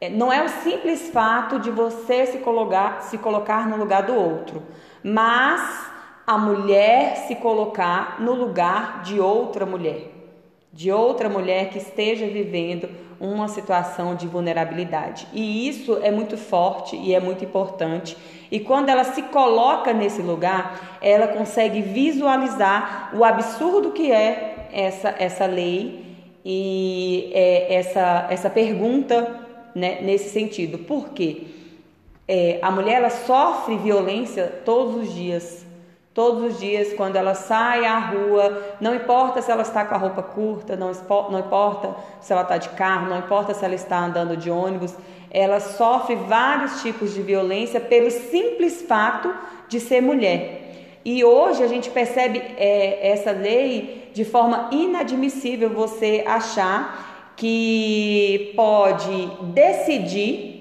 é, 0.00 0.08
não 0.08 0.32
é 0.32 0.42
o 0.42 0.48
simples 0.48 1.10
fato 1.10 1.58
de 1.58 1.70
você 1.70 2.24
se 2.24 2.38
colocar, 2.38 3.02
se 3.02 3.18
colocar 3.18 3.68
no 3.68 3.76
lugar 3.76 4.04
do 4.04 4.14
outro, 4.14 4.62
mas 5.04 5.90
a 6.26 6.38
mulher 6.38 7.16
se 7.16 7.34
colocar 7.34 8.20
no 8.20 8.34
lugar 8.34 9.02
de 9.02 9.18
outra 9.18 9.66
mulher, 9.66 10.10
de 10.72 10.92
outra 10.92 11.28
mulher 11.28 11.70
que 11.70 11.78
esteja 11.78 12.26
vivendo 12.26 12.88
uma 13.20 13.48
situação 13.48 14.14
de 14.14 14.26
vulnerabilidade. 14.26 15.26
E 15.32 15.68
isso 15.68 15.98
é 16.02 16.10
muito 16.10 16.38
forte 16.38 16.96
e 16.96 17.14
é 17.14 17.20
muito 17.20 17.44
importante. 17.44 18.16
E 18.50 18.58
quando 18.58 18.88
ela 18.88 19.04
se 19.04 19.22
coloca 19.24 19.92
nesse 19.92 20.22
lugar, 20.22 20.98
ela 21.02 21.28
consegue 21.28 21.82
visualizar 21.82 23.10
o 23.14 23.24
absurdo 23.24 23.90
que 23.90 24.10
é 24.10 24.68
essa, 24.72 25.14
essa 25.18 25.46
lei 25.46 26.16
e 26.44 27.30
é, 27.34 27.74
essa, 27.74 28.26
essa 28.30 28.48
pergunta 28.48 29.40
né, 29.74 30.00
nesse 30.00 30.30
sentido. 30.30 30.78
Por 30.78 31.10
quê? 31.10 31.42
É, 32.26 32.58
a 32.62 32.70
mulher 32.70 32.94
ela 32.94 33.10
sofre 33.10 33.76
violência 33.76 34.60
todos 34.64 34.94
os 34.94 35.14
dias 35.14 35.66
Todos 36.12 36.42
os 36.42 36.58
dias, 36.58 36.92
quando 36.94 37.14
ela 37.14 37.34
sai 37.34 37.84
à 37.84 37.96
rua, 37.96 38.76
não 38.80 38.94
importa 38.94 39.40
se 39.40 39.50
ela 39.50 39.62
está 39.62 39.84
com 39.84 39.94
a 39.94 39.98
roupa 39.98 40.22
curta, 40.22 40.74
não, 40.74 40.90
não 41.30 41.38
importa 41.38 41.94
se 42.20 42.32
ela 42.32 42.42
está 42.42 42.58
de 42.58 42.68
carro, 42.70 43.08
não 43.08 43.18
importa 43.18 43.54
se 43.54 43.64
ela 43.64 43.76
está 43.76 43.98
andando 44.00 44.36
de 44.36 44.50
ônibus, 44.50 44.92
ela 45.30 45.60
sofre 45.60 46.16
vários 46.16 46.82
tipos 46.82 47.14
de 47.14 47.22
violência 47.22 47.80
pelo 47.80 48.10
simples 48.10 48.82
fato 48.82 49.32
de 49.68 49.78
ser 49.78 50.00
mulher. 50.00 50.98
E 51.04 51.24
hoje 51.24 51.62
a 51.62 51.68
gente 51.68 51.88
percebe 51.90 52.42
é, 52.56 53.12
essa 53.12 53.30
lei 53.30 54.10
de 54.12 54.24
forma 54.24 54.68
inadmissível 54.72 55.70
você 55.70 56.24
achar 56.26 57.32
que 57.36 58.52
pode 58.56 59.26
decidir 59.54 60.59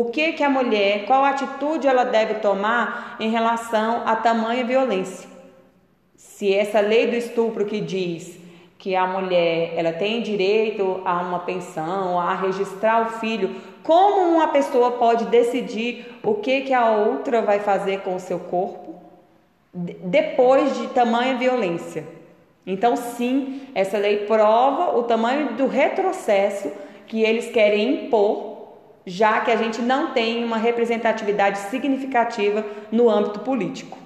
o 0.00 0.04
que 0.04 0.32
que 0.32 0.44
a 0.44 0.48
mulher, 0.48 1.06
qual 1.06 1.24
atitude 1.24 1.88
ela 1.88 2.04
deve 2.04 2.34
tomar 2.34 3.16
em 3.18 3.30
relação 3.30 4.02
a 4.06 4.14
tamanha 4.14 4.64
violência? 4.64 5.28
Se 6.16 6.54
essa 6.54 6.78
lei 6.78 7.08
do 7.08 7.16
estupro 7.16 7.64
que 7.64 7.80
diz 7.80 8.38
que 8.78 8.94
a 8.94 9.08
mulher 9.08 9.72
ela 9.76 9.92
tem 9.92 10.22
direito 10.22 11.00
a 11.04 11.20
uma 11.20 11.40
pensão, 11.40 12.20
a 12.20 12.32
registrar 12.36 13.08
o 13.08 13.18
filho, 13.18 13.56
como 13.82 14.36
uma 14.36 14.46
pessoa 14.48 14.92
pode 14.92 15.24
decidir 15.24 16.06
o 16.22 16.34
que 16.34 16.60
que 16.60 16.72
a 16.72 16.90
outra 16.90 17.42
vai 17.42 17.58
fazer 17.58 18.02
com 18.02 18.14
o 18.14 18.20
seu 18.20 18.38
corpo 18.38 18.94
depois 19.74 20.78
de 20.78 20.86
tamanha 20.88 21.36
violência? 21.36 22.06
Então, 22.64 22.94
sim, 22.94 23.62
essa 23.74 23.98
lei 23.98 24.26
prova 24.26 24.96
o 24.96 25.02
tamanho 25.02 25.54
do 25.54 25.66
retrocesso 25.66 26.70
que 27.08 27.22
eles 27.22 27.50
querem 27.50 28.06
impor 28.06 28.57
já 29.08 29.40
que 29.40 29.50
a 29.50 29.56
gente 29.56 29.80
não 29.80 30.12
tem 30.12 30.44
uma 30.44 30.58
representatividade 30.58 31.58
significativa 31.70 32.64
no 32.92 33.08
âmbito 33.08 33.40
político. 33.40 33.96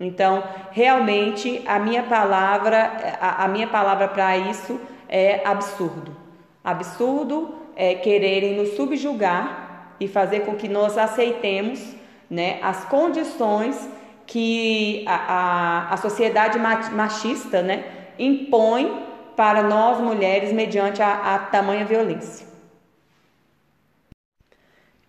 Então, 0.00 0.42
realmente, 0.70 1.62
a 1.66 1.78
minha 1.78 2.02
palavra, 2.02 3.18
a, 3.20 3.44
a 3.44 3.48
minha 3.48 3.66
palavra 3.66 4.08
para 4.08 4.36
isso 4.36 4.80
é 5.08 5.46
absurdo. 5.46 6.16
Absurdo 6.64 7.54
é 7.76 7.94
quererem 7.94 8.56
nos 8.56 8.70
subjugar 8.70 9.94
e 10.00 10.08
fazer 10.08 10.40
com 10.40 10.54
que 10.54 10.68
nós 10.68 10.96
aceitemos 10.96 11.94
né, 12.30 12.58
as 12.62 12.84
condições 12.86 13.88
que 14.26 15.04
a, 15.06 15.14
a, 15.14 15.94
a 15.94 15.96
sociedade 15.98 16.58
machista 16.58 17.62
né, 17.62 17.84
impõe 18.18 19.02
para 19.36 19.62
nós 19.62 20.00
mulheres 20.00 20.52
mediante 20.52 21.02
a, 21.02 21.34
a 21.34 21.38
tamanha 21.38 21.84
violência. 21.84 22.55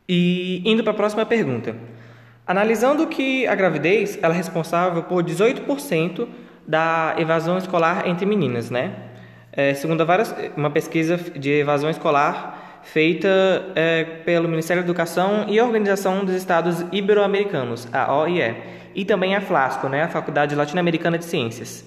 E 0.08 0.62
indo 0.66 0.84
para 0.84 0.92
a 0.92 0.96
próxima 0.96 1.26
pergunta. 1.26 1.76
Analisando 2.46 3.08
que 3.08 3.46
a 3.46 3.56
gravidez 3.56 4.18
ela 4.22 4.34
é 4.34 4.38
responsável 4.38 5.04
por 5.04 5.24
18% 5.24 6.28
da 6.66 7.16
evasão 7.18 7.58
escolar 7.58 8.08
entre 8.08 8.26
meninas, 8.26 8.70
né? 8.70 8.94
É, 9.52 9.74
segundo 9.74 10.06
várias, 10.06 10.34
uma 10.56 10.70
pesquisa 10.70 11.18
de 11.18 11.52
evasão 11.52 11.90
escolar 11.90 12.82
feita 12.84 13.28
é, 13.76 14.04
pelo 14.04 14.48
Ministério 14.48 14.82
da 14.82 14.88
Educação 14.88 15.46
e 15.48 15.60
a 15.60 15.66
Organização 15.66 16.24
dos 16.24 16.36
Estados 16.36 16.86
Ibero-Americanos, 16.92 17.88
a 17.92 18.14
OIE, 18.16 18.56
e 18.96 19.04
também 19.04 19.36
a 19.36 19.42
FLASCO, 19.42 19.90
né, 19.90 20.04
a 20.04 20.08
Faculdade 20.08 20.56
Latino-Americana 20.56 21.18
de 21.18 21.26
Ciências. 21.26 21.86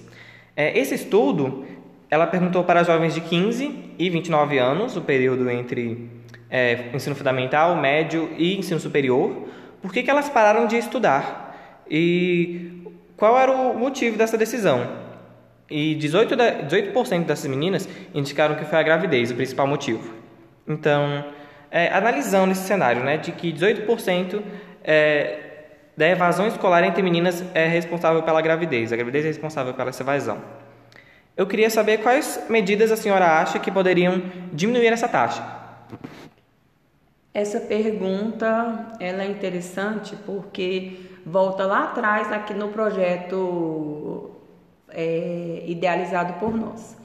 É, 0.55 0.77
esse 0.77 0.93
estudo, 0.93 1.65
ela 2.09 2.27
perguntou 2.27 2.63
para 2.63 2.83
jovens 2.83 3.13
de 3.13 3.21
15 3.21 3.93
e 3.97 4.09
29 4.09 4.59
anos, 4.59 4.95
o 4.95 5.01
período 5.01 5.49
entre 5.49 6.09
é, 6.51 6.89
ensino 6.93 7.15
fundamental, 7.15 7.75
médio 7.77 8.29
e 8.37 8.57
ensino 8.57 8.79
superior, 8.79 9.47
por 9.81 9.93
que, 9.93 10.03
que 10.03 10.11
elas 10.11 10.29
pararam 10.29 10.67
de 10.67 10.77
estudar 10.77 11.83
e 11.89 12.83
qual 13.15 13.39
era 13.39 13.51
o 13.51 13.77
motivo 13.77 14.17
dessa 14.17 14.37
decisão. 14.37 14.99
E 15.69 15.95
18%, 15.95 16.65
18 16.65 17.25
dessas 17.25 17.49
meninas 17.49 17.87
indicaram 18.13 18.55
que 18.55 18.65
foi 18.65 18.77
a 18.77 18.83
gravidez 18.83 19.31
o 19.31 19.35
principal 19.35 19.65
motivo. 19.65 20.13
Então, 20.67 21.23
é, 21.71 21.87
analisando 21.87 22.51
esse 22.51 22.67
cenário, 22.67 23.01
né, 23.03 23.15
de 23.15 23.31
que 23.31 23.53
18% 23.53 24.41
é, 24.83 25.39
da 25.95 26.09
evasão 26.09 26.47
escolar 26.47 26.83
entre 26.83 27.01
meninas 27.01 27.43
é 27.53 27.65
responsável 27.65 28.21
pela 28.23 28.41
gravidez, 28.41 28.91
a 28.91 28.95
gravidez 28.97 29.23
é 29.23 29.29
responsável 29.29 29.73
pela 29.73 29.89
essa 29.89 30.03
evasão. 30.03 30.39
Eu 31.37 31.47
queria 31.47 31.69
saber 31.69 31.99
quais 31.99 32.43
medidas 32.49 32.91
a 32.91 32.97
senhora 32.97 33.25
acha 33.39 33.57
que 33.57 33.71
poderiam 33.71 34.21
diminuir 34.51 34.87
essa 34.87 35.07
taxa. 35.07 35.41
Essa 37.33 37.61
pergunta 37.61 38.91
ela 38.99 39.23
é 39.23 39.27
interessante 39.27 40.17
porque 40.25 40.97
volta 41.25 41.65
lá 41.65 41.85
atrás 41.85 42.29
aqui 42.29 42.53
no 42.53 42.67
projeto 42.69 44.31
é, 44.89 45.63
idealizado 45.65 46.33
por 46.33 46.53
nós. 46.53 46.97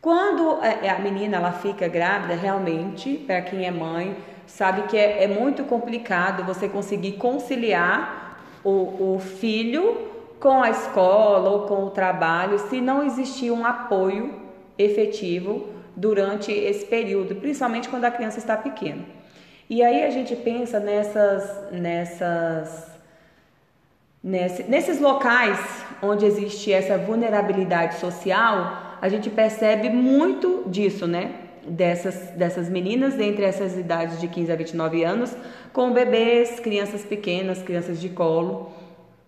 Quando 0.00 0.64
é, 0.64 0.88
a 0.88 0.98
menina 0.98 1.36
ela 1.36 1.52
fica 1.52 1.86
grávida, 1.88 2.34
realmente, 2.34 3.18
para 3.26 3.42
quem 3.42 3.66
é 3.66 3.70
mãe, 3.70 4.16
sabe 4.46 4.84
que 4.88 4.96
é, 4.96 5.24
é, 5.24 5.28
muito 5.28 5.64
complicado 5.64 6.42
você 6.42 6.66
conseguir 6.66 7.12
conciliar 7.12 8.42
o, 8.64 9.16
o 9.16 9.18
filho 9.18 10.08
com 10.40 10.62
a 10.62 10.70
escola 10.70 11.50
ou 11.50 11.66
com 11.66 11.84
o 11.84 11.90
trabalho 11.90 12.58
se 12.58 12.80
não 12.80 13.02
existir 13.02 13.50
um 13.50 13.66
apoio 13.66 14.40
efetivo 14.78 15.68
durante 15.94 16.50
esse 16.50 16.86
período, 16.86 17.34
principalmente 17.34 17.90
quando 17.90 18.06
a 18.06 18.10
criança 18.10 18.38
está 18.38 18.56
pequena. 18.56 19.19
E 19.70 19.84
aí 19.84 20.02
a 20.02 20.10
gente 20.10 20.34
pensa 20.34 20.80
nessas, 20.80 21.70
nessas, 21.70 22.90
nesse, 24.20 24.64
nesses 24.64 24.98
locais 24.98 25.60
onde 26.02 26.26
existe 26.26 26.72
essa 26.72 26.98
vulnerabilidade 26.98 28.00
social, 28.00 28.96
a 29.00 29.08
gente 29.08 29.30
percebe 29.30 29.88
muito 29.88 30.64
disso, 30.66 31.06
né? 31.06 31.34
Dessas, 31.64 32.30
dessas 32.30 32.68
meninas 32.68 33.16
entre 33.20 33.44
essas 33.44 33.78
idades 33.78 34.20
de 34.20 34.26
15 34.26 34.50
a 34.50 34.56
29 34.56 35.04
anos, 35.04 35.36
com 35.72 35.92
bebês, 35.92 36.58
crianças 36.58 37.04
pequenas, 37.04 37.62
crianças 37.62 38.00
de 38.00 38.08
colo. 38.08 38.72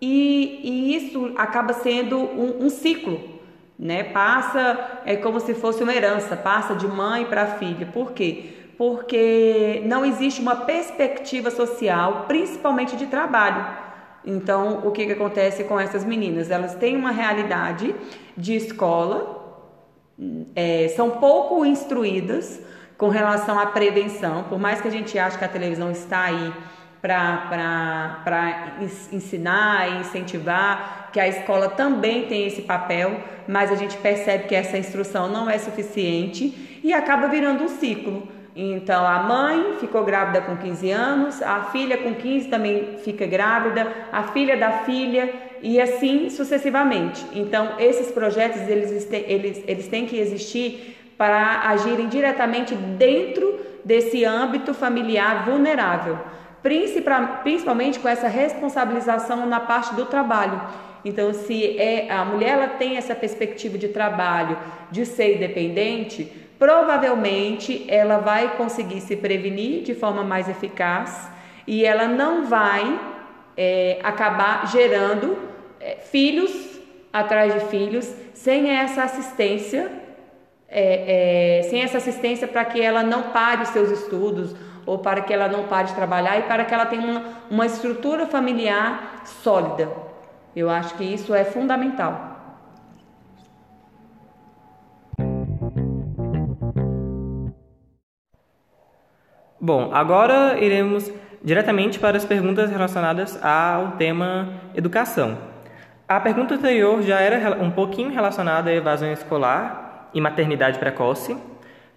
E, 0.01 0.59
e 0.61 0.95
isso 0.97 1.31
acaba 1.37 1.71
sendo 1.71 2.17
um, 2.17 2.65
um 2.65 2.69
ciclo, 2.69 3.39
né? 3.79 4.03
Passa, 4.03 4.99
é 5.05 5.15
como 5.15 5.39
se 5.39 5.53
fosse 5.53 5.81
uma 5.83 5.95
herança, 5.95 6.35
passa 6.35 6.75
de 6.75 6.85
mãe 6.85 7.23
para 7.27 7.45
filha. 7.45 7.85
Por 7.85 8.11
quê? 8.11 8.62
Porque 8.77 9.81
não 9.85 10.03
existe 10.03 10.41
uma 10.41 10.55
perspectiva 10.55 11.51
social, 11.51 12.25
principalmente 12.27 12.95
de 12.95 13.07
trabalho. 13.07 13.65
Então, 14.25 14.81
o 14.85 14.91
que, 14.91 15.05
que 15.05 15.11
acontece 15.11 15.63
com 15.65 15.79
essas 15.79 16.03
meninas? 16.03 16.49
Elas 16.49 16.75
têm 16.75 16.95
uma 16.95 17.11
realidade 17.11 17.93
de 18.37 18.55
escola, 18.55 19.41
é, 20.55 20.87
são 20.95 21.11
pouco 21.11 21.65
instruídas 21.65 22.61
com 22.97 23.09
relação 23.09 23.59
à 23.59 23.65
prevenção, 23.65 24.43
por 24.43 24.57
mais 24.57 24.79
que 24.79 24.87
a 24.87 24.91
gente 24.91 25.17
ache 25.19 25.37
que 25.37 25.43
a 25.43 25.49
televisão 25.49 25.91
está 25.91 26.23
aí 26.25 26.53
para 27.01 28.77
ensinar 29.11 29.89
e 29.89 29.99
incentivar, 29.99 31.09
que 31.11 31.19
a 31.19 31.27
escola 31.27 31.67
também 31.67 32.27
tem 32.27 32.47
esse 32.47 32.61
papel, 32.61 33.19
mas 33.45 33.69
a 33.69 33.75
gente 33.75 33.97
percebe 33.97 34.45
que 34.45 34.55
essa 34.55 34.77
instrução 34.77 35.27
não 35.27 35.49
é 35.49 35.57
suficiente 35.57 36.79
e 36.81 36.93
acaba 36.93 37.27
virando 37.27 37.65
um 37.65 37.67
ciclo. 37.67 38.25
Então 38.55 39.05
a 39.05 39.23
mãe 39.23 39.77
ficou 39.79 40.03
grávida 40.03 40.41
com 40.41 40.55
15 40.55 40.91
anos, 40.91 41.41
a 41.41 41.63
filha 41.65 41.97
com 41.97 42.13
15 42.13 42.49
também 42.49 42.97
fica 43.03 43.25
grávida, 43.25 43.91
a 44.11 44.23
filha 44.23 44.55
da 44.55 44.83
filha 44.83 45.33
e 45.61 45.81
assim 45.81 46.29
sucessivamente. 46.29 47.25
Então 47.33 47.79
esses 47.79 48.11
projetos 48.11 48.61
eles, 48.67 49.11
eles, 49.11 49.63
eles 49.67 49.87
têm 49.87 50.05
que 50.05 50.17
existir 50.17 50.97
para 51.17 51.69
agirem 51.69 52.07
diretamente 52.07 52.75
dentro 52.75 53.59
desse 53.83 54.23
âmbito 54.23 54.73
familiar 54.73 55.45
vulnerável, 55.45 56.19
principalmente 56.61 57.99
com 57.99 58.07
essa 58.07 58.27
responsabilização 58.27 59.45
na 59.45 59.59
parte 59.59 59.95
do 59.95 60.05
trabalho. 60.05 60.61
Então, 61.05 61.33
se 61.33 61.77
é, 61.77 62.09
a 62.09 62.23
mulher 62.23 62.51
ela 62.51 62.67
tem 62.67 62.95
essa 62.95 63.13
perspectiva 63.13 63.77
de 63.77 63.89
trabalho, 63.89 64.57
de 64.89 65.05
ser 65.05 65.35
independente, 65.35 66.31
provavelmente 66.63 67.85
ela 67.89 68.19
vai 68.19 68.55
conseguir 68.55 69.01
se 69.01 69.17
prevenir 69.17 69.83
de 69.83 69.93
forma 69.93 70.23
mais 70.23 70.47
eficaz 70.47 71.29
e 71.67 71.83
ela 71.83 72.07
não 72.07 72.45
vai 72.45 72.97
é, 73.57 73.99
acabar 74.01 74.65
gerando 74.67 75.37
é, 75.81 75.97
filhos 75.97 76.79
atrás 77.11 77.53
de 77.53 77.59
filhos 77.65 78.09
sem 78.33 78.69
essa 78.69 79.03
assistência, 79.03 79.91
é, 80.69 81.57
é 81.59 81.63
sem 81.63 81.81
essa 81.81 81.97
assistência 81.97 82.47
para 82.47 82.63
que 82.63 82.81
ela 82.81 83.03
não 83.03 83.23
pare 83.23 83.63
os 83.63 83.69
seus 83.69 83.91
estudos 83.91 84.55
ou 84.85 84.99
para 84.99 85.19
que 85.19 85.33
ela 85.33 85.49
não 85.49 85.65
pare 85.65 85.89
de 85.89 85.95
trabalhar 85.95 86.39
e 86.39 86.43
para 86.43 86.63
que 86.63 86.73
ela 86.73 86.85
tenha 86.85 87.05
uma, 87.05 87.23
uma 87.51 87.65
estrutura 87.65 88.25
familiar 88.25 89.21
sólida. 89.25 89.91
Eu 90.55 90.69
acho 90.69 90.95
que 90.95 91.03
isso 91.03 91.35
é 91.35 91.43
fundamental. 91.43 92.32
Bom, 99.65 99.91
agora 99.93 100.59
iremos 100.59 101.09
diretamente 101.41 101.97
para 101.97 102.17
as 102.17 102.25
perguntas 102.25 102.69
relacionadas 102.69 103.41
ao 103.41 103.91
tema 103.91 104.59
educação. 104.75 105.37
A 106.05 106.19
pergunta 106.19 106.55
anterior 106.55 107.01
já 107.01 107.21
era 107.21 107.63
um 107.63 107.71
pouquinho 107.71 108.11
relacionada 108.11 108.69
à 108.69 108.73
evasão 108.73 109.09
escolar 109.09 110.09
e 110.13 110.19
maternidade 110.19 110.79
precoce, 110.79 111.37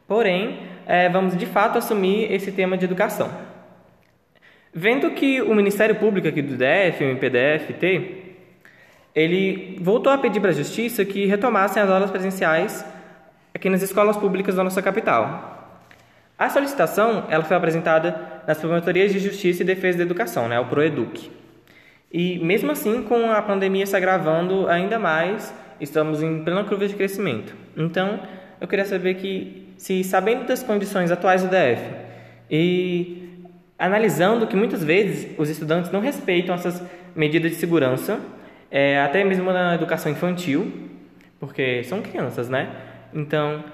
porém, 0.06 0.60
é, 0.86 1.08
vamos 1.08 1.36
de 1.36 1.44
fato 1.44 1.76
assumir 1.76 2.32
esse 2.32 2.52
tema 2.52 2.78
de 2.78 2.84
educação. 2.84 3.32
Vendo 4.72 5.10
que 5.10 5.42
o 5.42 5.52
Ministério 5.52 5.96
Público 5.96 6.28
aqui 6.28 6.42
do 6.42 6.54
DF, 6.56 7.02
o 7.02 7.08
MPDFT, 7.08 8.36
ele 9.12 9.76
voltou 9.82 10.12
a 10.12 10.18
pedir 10.18 10.38
para 10.38 10.50
a 10.50 10.54
Justiça 10.54 11.04
que 11.04 11.26
retomassem 11.26 11.82
as 11.82 11.90
aulas 11.90 12.12
presenciais 12.12 12.86
aqui 13.52 13.68
nas 13.68 13.82
escolas 13.82 14.16
públicas 14.16 14.54
da 14.54 14.62
nossa 14.62 14.80
capital. 14.80 15.55
A 16.38 16.50
solicitação 16.50 17.24
ela 17.30 17.44
foi 17.44 17.56
apresentada 17.56 18.42
nas 18.46 18.58
Promotorias 18.58 19.12
de 19.12 19.18
Justiça 19.18 19.62
e 19.62 19.66
Defesa 19.66 19.98
da 19.98 20.04
Educação, 20.04 20.48
né, 20.48 20.60
o 20.60 20.66
PROEDUC. 20.66 21.30
E 22.12 22.38
mesmo 22.38 22.70
assim, 22.70 23.02
com 23.02 23.30
a 23.30 23.40
pandemia 23.42 23.86
se 23.86 23.96
agravando 23.96 24.68
ainda 24.68 24.98
mais, 24.98 25.52
estamos 25.80 26.22
em 26.22 26.44
plena 26.44 26.64
curva 26.64 26.86
de 26.86 26.94
crescimento. 26.94 27.54
Então, 27.76 28.20
eu 28.60 28.68
queria 28.68 28.84
saber 28.84 29.14
que, 29.14 29.72
se 29.76 30.04
sabendo 30.04 30.46
das 30.46 30.62
condições 30.62 31.10
atuais 31.10 31.42
do 31.42 31.48
DF 31.48 31.82
e 32.50 33.46
analisando 33.78 34.46
que 34.46 34.56
muitas 34.56 34.82
vezes 34.82 35.28
os 35.38 35.48
estudantes 35.48 35.90
não 35.90 36.00
respeitam 36.00 36.54
essas 36.54 36.82
medidas 37.14 37.50
de 37.50 37.56
segurança, 37.56 38.20
é, 38.70 39.00
até 39.00 39.24
mesmo 39.24 39.52
na 39.52 39.74
educação 39.74 40.10
infantil, 40.10 40.72
porque 41.38 41.82
são 41.84 42.00
crianças, 42.00 42.48
né? 42.48 42.70
Então, 43.12 43.64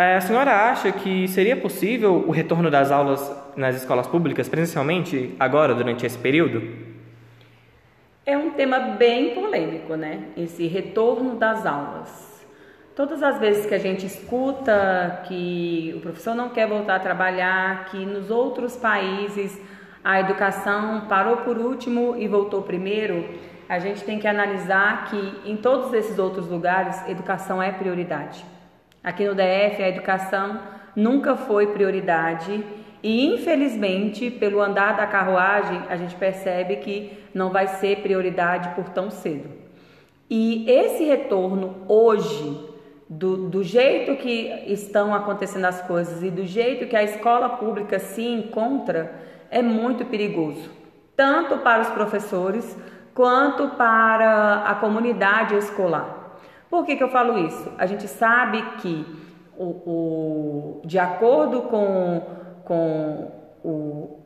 a 0.00 0.20
senhora 0.20 0.70
acha 0.70 0.92
que 0.92 1.26
seria 1.26 1.56
possível 1.56 2.24
o 2.24 2.30
retorno 2.30 2.70
das 2.70 2.92
aulas 2.92 3.32
nas 3.56 3.74
escolas 3.74 4.06
públicas 4.06 4.48
presencialmente 4.48 5.34
agora, 5.40 5.74
durante 5.74 6.06
esse 6.06 6.16
período? 6.16 6.62
É 8.24 8.38
um 8.38 8.50
tema 8.50 8.78
bem 8.78 9.34
polêmico, 9.34 9.96
né? 9.96 10.26
Esse 10.36 10.68
retorno 10.68 11.34
das 11.34 11.66
aulas. 11.66 12.46
Todas 12.94 13.24
as 13.24 13.40
vezes 13.40 13.66
que 13.66 13.74
a 13.74 13.78
gente 13.78 14.06
escuta 14.06 15.22
que 15.26 15.92
o 15.96 16.00
professor 16.00 16.32
não 16.32 16.50
quer 16.50 16.68
voltar 16.68 16.94
a 16.94 17.00
trabalhar, 17.00 17.86
que 17.86 17.96
nos 18.06 18.30
outros 18.30 18.76
países 18.76 19.60
a 20.04 20.20
educação 20.20 21.06
parou 21.08 21.38
por 21.38 21.58
último 21.58 22.14
e 22.16 22.28
voltou 22.28 22.62
primeiro, 22.62 23.28
a 23.68 23.80
gente 23.80 24.04
tem 24.04 24.20
que 24.20 24.28
analisar 24.28 25.06
que 25.06 25.50
em 25.50 25.56
todos 25.56 25.92
esses 25.92 26.20
outros 26.20 26.48
lugares, 26.48 27.04
educação 27.08 27.60
é 27.60 27.72
prioridade. 27.72 28.44
Aqui 29.02 29.24
no 29.26 29.34
DF, 29.34 29.82
a 29.82 29.88
educação 29.88 30.60
nunca 30.94 31.36
foi 31.36 31.68
prioridade 31.68 32.64
e, 33.02 33.26
infelizmente, 33.26 34.30
pelo 34.30 34.60
andar 34.60 34.96
da 34.96 35.06
carruagem, 35.06 35.82
a 35.88 35.96
gente 35.96 36.14
percebe 36.16 36.76
que 36.76 37.12
não 37.32 37.50
vai 37.50 37.68
ser 37.68 38.02
prioridade 38.02 38.70
por 38.74 38.88
tão 38.88 39.10
cedo. 39.10 39.48
E 40.28 40.68
esse 40.68 41.04
retorno 41.04 41.76
hoje 41.86 42.68
do, 43.08 43.48
do 43.48 43.62
jeito 43.62 44.16
que 44.16 44.64
estão 44.66 45.14
acontecendo 45.14 45.64
as 45.64 45.80
coisas 45.82 46.22
e 46.22 46.30
do 46.30 46.44
jeito 46.44 46.86
que 46.86 46.96
a 46.96 47.02
escola 47.02 47.50
pública 47.50 47.98
se 47.98 48.22
encontra, 48.22 49.12
é 49.50 49.62
muito 49.62 50.04
perigoso, 50.04 50.70
tanto 51.16 51.58
para 51.58 51.80
os 51.80 51.88
professores 51.88 52.76
quanto 53.14 53.68
para 53.76 54.64
a 54.66 54.74
comunidade 54.74 55.56
escolar. 55.56 56.17
Por 56.70 56.84
que, 56.84 56.96
que 56.96 57.02
eu 57.02 57.08
falo 57.08 57.38
isso? 57.38 57.72
A 57.78 57.86
gente 57.86 58.06
sabe 58.06 58.62
que, 58.78 59.06
o, 59.56 59.64
o 59.64 60.80
de 60.84 60.98
acordo 60.98 61.62
com, 61.62 62.22
com, 62.64 63.32
o, 63.64 64.20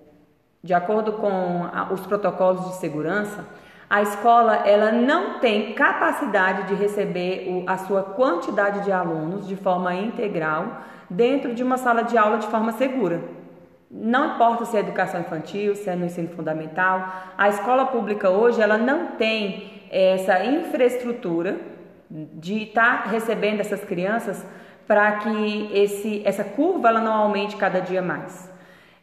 de 0.62 0.74
acordo 0.74 1.12
com 1.12 1.68
a, 1.72 1.92
os 1.92 2.04
protocolos 2.04 2.64
de 2.66 2.74
segurança, 2.76 3.46
a 3.88 4.02
escola 4.02 4.56
ela 4.66 4.90
não 4.90 5.38
tem 5.38 5.72
capacidade 5.74 6.68
de 6.68 6.74
receber 6.74 7.46
o, 7.48 7.70
a 7.70 7.76
sua 7.78 8.02
quantidade 8.02 8.84
de 8.84 8.90
alunos 8.90 9.46
de 9.46 9.54
forma 9.54 9.94
integral 9.94 10.78
dentro 11.08 11.54
de 11.54 11.62
uma 11.62 11.76
sala 11.76 12.02
de 12.02 12.18
aula 12.18 12.38
de 12.38 12.46
forma 12.48 12.72
segura. 12.72 13.22
Não 13.88 14.34
importa 14.34 14.64
se 14.64 14.76
é 14.76 14.80
educação 14.80 15.20
infantil, 15.20 15.76
se 15.76 15.88
é 15.88 15.94
no 15.94 16.06
ensino 16.06 16.28
fundamental, 16.28 17.06
a 17.36 17.48
escola 17.50 17.86
pública 17.86 18.30
hoje 18.30 18.60
ela 18.60 18.78
não 18.78 19.08
tem 19.18 19.70
essa 19.90 20.42
infraestrutura 20.42 21.71
de 22.34 22.64
estar 22.64 23.04
tá 23.04 23.10
recebendo 23.10 23.60
essas 23.60 23.82
crianças 23.82 24.44
para 24.86 25.12
que 25.12 25.70
esse, 25.72 26.22
essa 26.24 26.44
curva 26.44 26.88
ela 26.88 27.00
não 27.00 27.12
aumente 27.12 27.56
cada 27.56 27.80
dia 27.80 28.02
mais. 28.02 28.50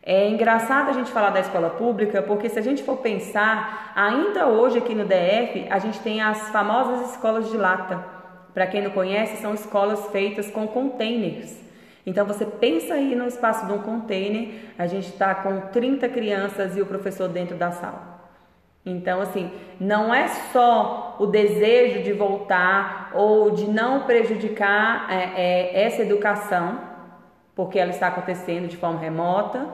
É 0.04 0.30
engraçado 0.30 0.90
a 0.90 0.94
gente 0.94 1.12
falar 1.12 1.30
da 1.32 1.40
escola 1.40 1.72
pública, 1.72 2.22
porque 2.22 2.50
se 2.50 2.58
a 2.58 2.62
gente 2.62 2.84
for 2.84 2.98
pensar, 2.98 3.92
ainda 3.96 4.48
hoje 4.48 4.78
aqui 4.78 4.94
no 4.94 5.06
DF, 5.06 5.68
a 5.70 5.80
gente 5.80 6.00
tem 6.00 6.22
as 6.22 6.50
famosas 6.50 7.12
escolas 7.12 7.50
de 7.50 7.58
lata. 7.58 8.04
Para 8.54 8.68
quem 8.68 8.82
não 8.82 8.92
conhece, 8.92 9.42
são 9.42 9.54
escolas 9.54 10.08
feitas 10.08 10.50
com 10.50 10.68
containers. 10.68 11.58
Então 12.06 12.26
você 12.26 12.46
pensa 12.46 12.94
aí 12.94 13.16
no 13.16 13.28
espaço 13.28 13.66
de 13.66 13.74
um 13.74 13.80
container, 13.80 14.50
a 14.78 14.88
gente 14.88 15.10
está 15.10 15.36
com 15.36 15.62
30 15.72 16.08
crianças 16.10 16.76
e 16.78 16.82
o 16.82 16.86
professor 16.86 17.28
dentro 17.28 17.56
da 17.56 17.72
sala. 17.72 18.19
Então, 18.86 19.22
assim, 19.22 19.52
não 19.80 20.14
é 20.14 20.28
só 20.28 21.18
o 21.20 21.26
desejo 21.26 22.02
de 22.02 22.14
voltar 22.14 23.12
ou 23.14 23.52
de 23.52 23.70
não 23.70 24.04
prejudicar 24.04 25.08
é, 25.12 25.34
é, 25.36 25.84
essa 25.84 26.02
educação, 26.02 26.80
porque 27.56 27.78
ela 27.78 27.92
está 27.92 28.08
acontecendo 28.08 28.68
de 28.68 28.78
forma 28.78 29.00
remota, 29.00 29.68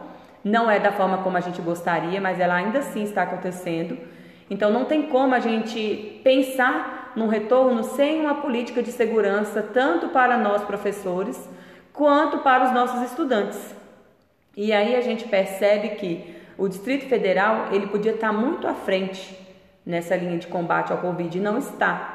não 0.43 0.69
é 0.69 0.79
da 0.79 0.91
forma 0.91 1.19
como 1.19 1.37
a 1.37 1.41
gente 1.41 1.61
gostaria, 1.61 2.19
mas 2.19 2.39
ela 2.39 2.55
ainda 2.55 2.79
assim 2.79 3.03
está 3.03 3.23
acontecendo. 3.23 3.97
Então 4.49 4.71
não 4.71 4.85
tem 4.85 5.03
como 5.03 5.33
a 5.33 5.39
gente 5.39 6.21
pensar 6.23 7.13
num 7.15 7.27
retorno 7.27 7.83
sem 7.83 8.19
uma 8.21 8.35
política 8.35 8.83
de 8.83 8.91
segurança 8.91 9.61
tanto 9.61 10.09
para 10.09 10.37
nós 10.37 10.63
professores 10.63 11.49
quanto 11.93 12.39
para 12.39 12.65
os 12.65 12.73
nossos 12.73 13.01
estudantes. 13.03 13.75
E 14.55 14.71
aí 14.71 14.95
a 14.95 15.01
gente 15.01 15.27
percebe 15.27 15.89
que 15.89 16.34
o 16.57 16.67
Distrito 16.67 17.07
Federal 17.07 17.67
ele 17.71 17.87
podia 17.87 18.13
estar 18.13 18.31
muito 18.31 18.67
à 18.67 18.73
frente 18.73 19.37
nessa 19.85 20.15
linha 20.15 20.37
de 20.37 20.47
combate 20.47 20.91
ao 20.91 20.99
Covid 20.99 21.37
e 21.37 21.41
não 21.41 21.57
está. 21.57 22.13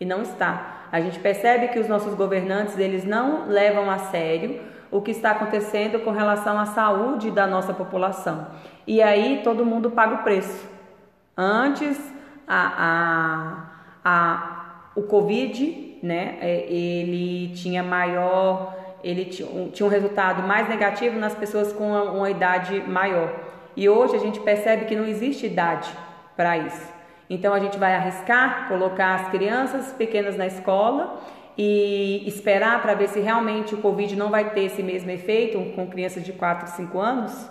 E 0.00 0.04
não 0.04 0.22
está. 0.22 0.88
A 0.90 1.00
gente 1.00 1.18
percebe 1.18 1.68
que 1.68 1.78
os 1.78 1.88
nossos 1.88 2.14
governantes 2.14 2.78
eles 2.78 3.04
não 3.04 3.46
levam 3.48 3.90
a 3.90 3.98
sério 3.98 4.60
o 4.90 5.00
que 5.00 5.10
está 5.10 5.32
acontecendo 5.32 6.00
com 6.00 6.10
relação 6.10 6.58
à 6.58 6.66
saúde 6.66 7.30
da 7.30 7.46
nossa 7.46 7.74
população. 7.74 8.46
E 8.86 9.02
aí 9.02 9.40
todo 9.42 9.64
mundo 9.64 9.90
paga 9.90 10.14
o 10.14 10.22
preço. 10.22 10.66
Antes, 11.36 11.98
a, 12.46 13.68
a, 14.04 14.10
a, 14.10 14.90
o 14.94 15.02
Covid, 15.02 15.98
né, 16.02 16.38
é, 16.40 16.66
ele 16.70 17.54
tinha 17.54 17.82
maior, 17.82 18.74
ele 19.02 19.24
tinha 19.26 19.48
um, 19.48 19.88
resultado 19.88 20.42
mais 20.46 20.68
negativo 20.68 21.18
nas 21.18 21.34
pessoas 21.34 21.72
com 21.72 21.92
uma 21.92 22.30
idade 22.30 22.80
maior. 22.86 23.45
E 23.76 23.88
hoje 23.88 24.16
a 24.16 24.18
gente 24.18 24.40
percebe 24.40 24.86
que 24.86 24.96
não 24.96 25.04
existe 25.04 25.46
idade 25.46 25.90
para 26.36 26.56
isso. 26.56 26.94
Então 27.28 27.52
a 27.52 27.60
gente 27.60 27.78
vai 27.78 27.94
arriscar 27.94 28.68
colocar 28.68 29.14
as 29.14 29.28
crianças 29.28 29.92
pequenas 29.92 30.36
na 30.36 30.46
escola 30.46 31.20
e 31.58 32.22
esperar 32.26 32.80
para 32.82 32.94
ver 32.94 33.08
se 33.08 33.20
realmente 33.20 33.74
o 33.74 33.78
Covid 33.78 34.14
não 34.16 34.30
vai 34.30 34.50
ter 34.50 34.64
esse 34.64 34.82
mesmo 34.82 35.10
efeito 35.10 35.58
com 35.74 35.86
crianças 35.86 36.24
de 36.24 36.32
4, 36.32 36.70
5 36.70 36.98
anos? 36.98 37.50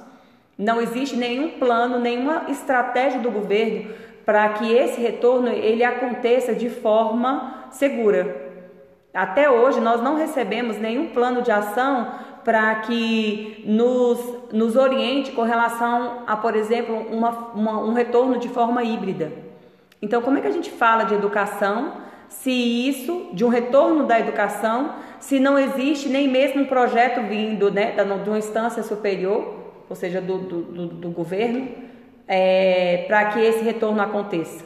Não 0.58 0.82
existe 0.82 1.16
nenhum 1.16 1.60
plano, 1.60 2.00
nenhuma 2.00 2.46
estratégia 2.48 3.20
do 3.20 3.30
governo 3.30 3.94
para 4.26 4.50
que 4.50 4.72
esse 4.72 5.00
retorno 5.00 5.50
ele 5.50 5.84
aconteça 5.84 6.56
de 6.56 6.70
forma 6.70 7.66
segura. 7.70 8.44
Até 9.14 9.50
hoje 9.50 9.80
nós 9.80 10.02
não 10.02 10.16
recebemos 10.16 10.78
nenhum 10.78 11.10
plano 11.10 11.42
de 11.42 11.52
ação 11.52 12.12
para 12.46 12.76
que 12.76 13.64
nos, 13.66 14.20
nos 14.54 14.76
oriente 14.78 15.32
com 15.32 15.42
relação 15.42 16.22
a, 16.26 16.38
por 16.38 16.56
exemplo, 16.56 16.96
uma, 16.96 17.32
uma, 17.54 17.80
um 17.80 17.92
retorno 17.92 18.38
de 18.38 18.48
forma 18.48 18.84
híbrida. 18.84 19.32
Então, 20.00 20.22
como 20.22 20.38
é 20.38 20.42
que 20.42 20.48
a 20.48 20.52
gente 20.52 20.70
fala 20.70 21.04
de 21.04 21.16
educação 21.16 22.06
se 22.30 22.52
isso, 22.52 23.30
de 23.34 23.44
um 23.44 23.50
retorno 23.50 24.06
da 24.06 24.20
educação, 24.20 24.96
se 25.20 25.40
não 25.40 25.58
existe 25.58 26.10
nem 26.10 26.28
mesmo 26.28 26.62
um 26.62 26.66
projeto 26.66 27.22
vindo 27.22 27.72
né, 27.72 27.96
de 28.24 28.30
uma 28.30 28.38
instância 28.38 28.84
superior, 28.84 29.56
ou 29.90 29.96
seja, 29.96 30.22
do, 30.22 30.38
do, 30.38 30.62
do, 30.62 30.88
do 30.88 31.10
governo, 31.10 31.68
é, 32.28 33.06
para 33.08 33.26
que 33.26 33.40
esse 33.40 33.64
retorno 33.64 34.02
aconteça. 34.02 34.64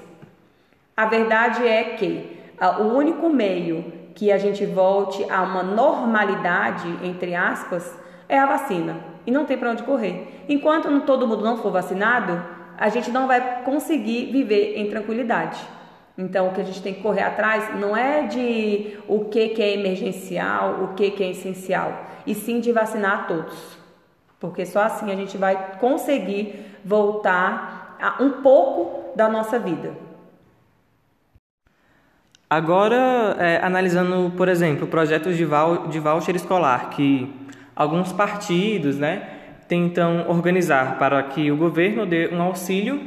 A 0.95 1.05
verdade 1.05 1.65
é 1.65 1.83
que 1.83 2.37
a, 2.59 2.81
o 2.81 2.95
único 2.95 3.29
meio 3.29 3.98
que 4.19 4.33
a 4.33 4.37
gente 4.37 4.65
volte 4.65 5.25
a 5.31 5.41
uma 5.43 5.63
normalidade, 5.63 6.89
entre 7.01 7.33
aspas, 7.33 7.97
é 8.27 8.37
a 8.37 8.45
vacina. 8.45 8.97
E 9.25 9.31
não 9.31 9.45
tem 9.45 9.57
para 9.57 9.71
onde 9.71 9.83
correr. 9.83 10.43
Enquanto 10.49 10.89
todo 11.05 11.25
mundo 11.25 11.41
não 11.41 11.55
for 11.55 11.71
vacinado, 11.71 12.43
a 12.77 12.89
gente 12.89 13.09
não 13.11 13.27
vai 13.27 13.63
conseguir 13.63 14.29
viver 14.29 14.77
em 14.77 14.89
tranquilidade. 14.89 15.57
Então, 16.17 16.49
o 16.49 16.51
que 16.51 16.59
a 16.59 16.65
gente 16.65 16.81
tem 16.81 16.95
que 16.95 17.01
correr 17.01 17.23
atrás 17.23 17.79
não 17.79 17.95
é 17.95 18.23
de 18.23 18.97
o 19.07 19.23
que, 19.23 19.49
que 19.49 19.61
é 19.61 19.73
emergencial, 19.75 20.83
o 20.83 20.87
que, 20.95 21.11
que 21.11 21.23
é 21.23 21.29
essencial, 21.29 22.05
e 22.27 22.35
sim 22.35 22.59
de 22.59 22.73
vacinar 22.73 23.21
a 23.21 23.23
todos. 23.23 23.77
Porque 24.37 24.65
só 24.65 24.81
assim 24.81 25.13
a 25.13 25.15
gente 25.15 25.37
vai 25.37 25.77
conseguir 25.79 26.75
voltar 26.83 27.95
a 28.01 28.21
um 28.21 28.41
pouco 28.41 29.15
da 29.15 29.29
nossa 29.29 29.57
vida. 29.57 30.08
Agora, 32.49 33.35
é, 33.37 33.59
analisando, 33.61 34.33
por 34.35 34.49
exemplo, 34.49 34.87
projetos 34.87 35.37
de, 35.37 35.45
de 35.91 35.99
voucher 35.99 36.35
escolar, 36.35 36.89
que 36.89 37.31
alguns 37.75 38.11
partidos 38.11 38.97
né, 38.97 39.21
tentam 39.67 40.27
organizar 40.27 40.97
para 40.97 41.21
que 41.21 41.51
o 41.51 41.57
governo 41.57 42.07
dê 42.07 42.27
um 42.33 42.41
auxílio 42.41 42.99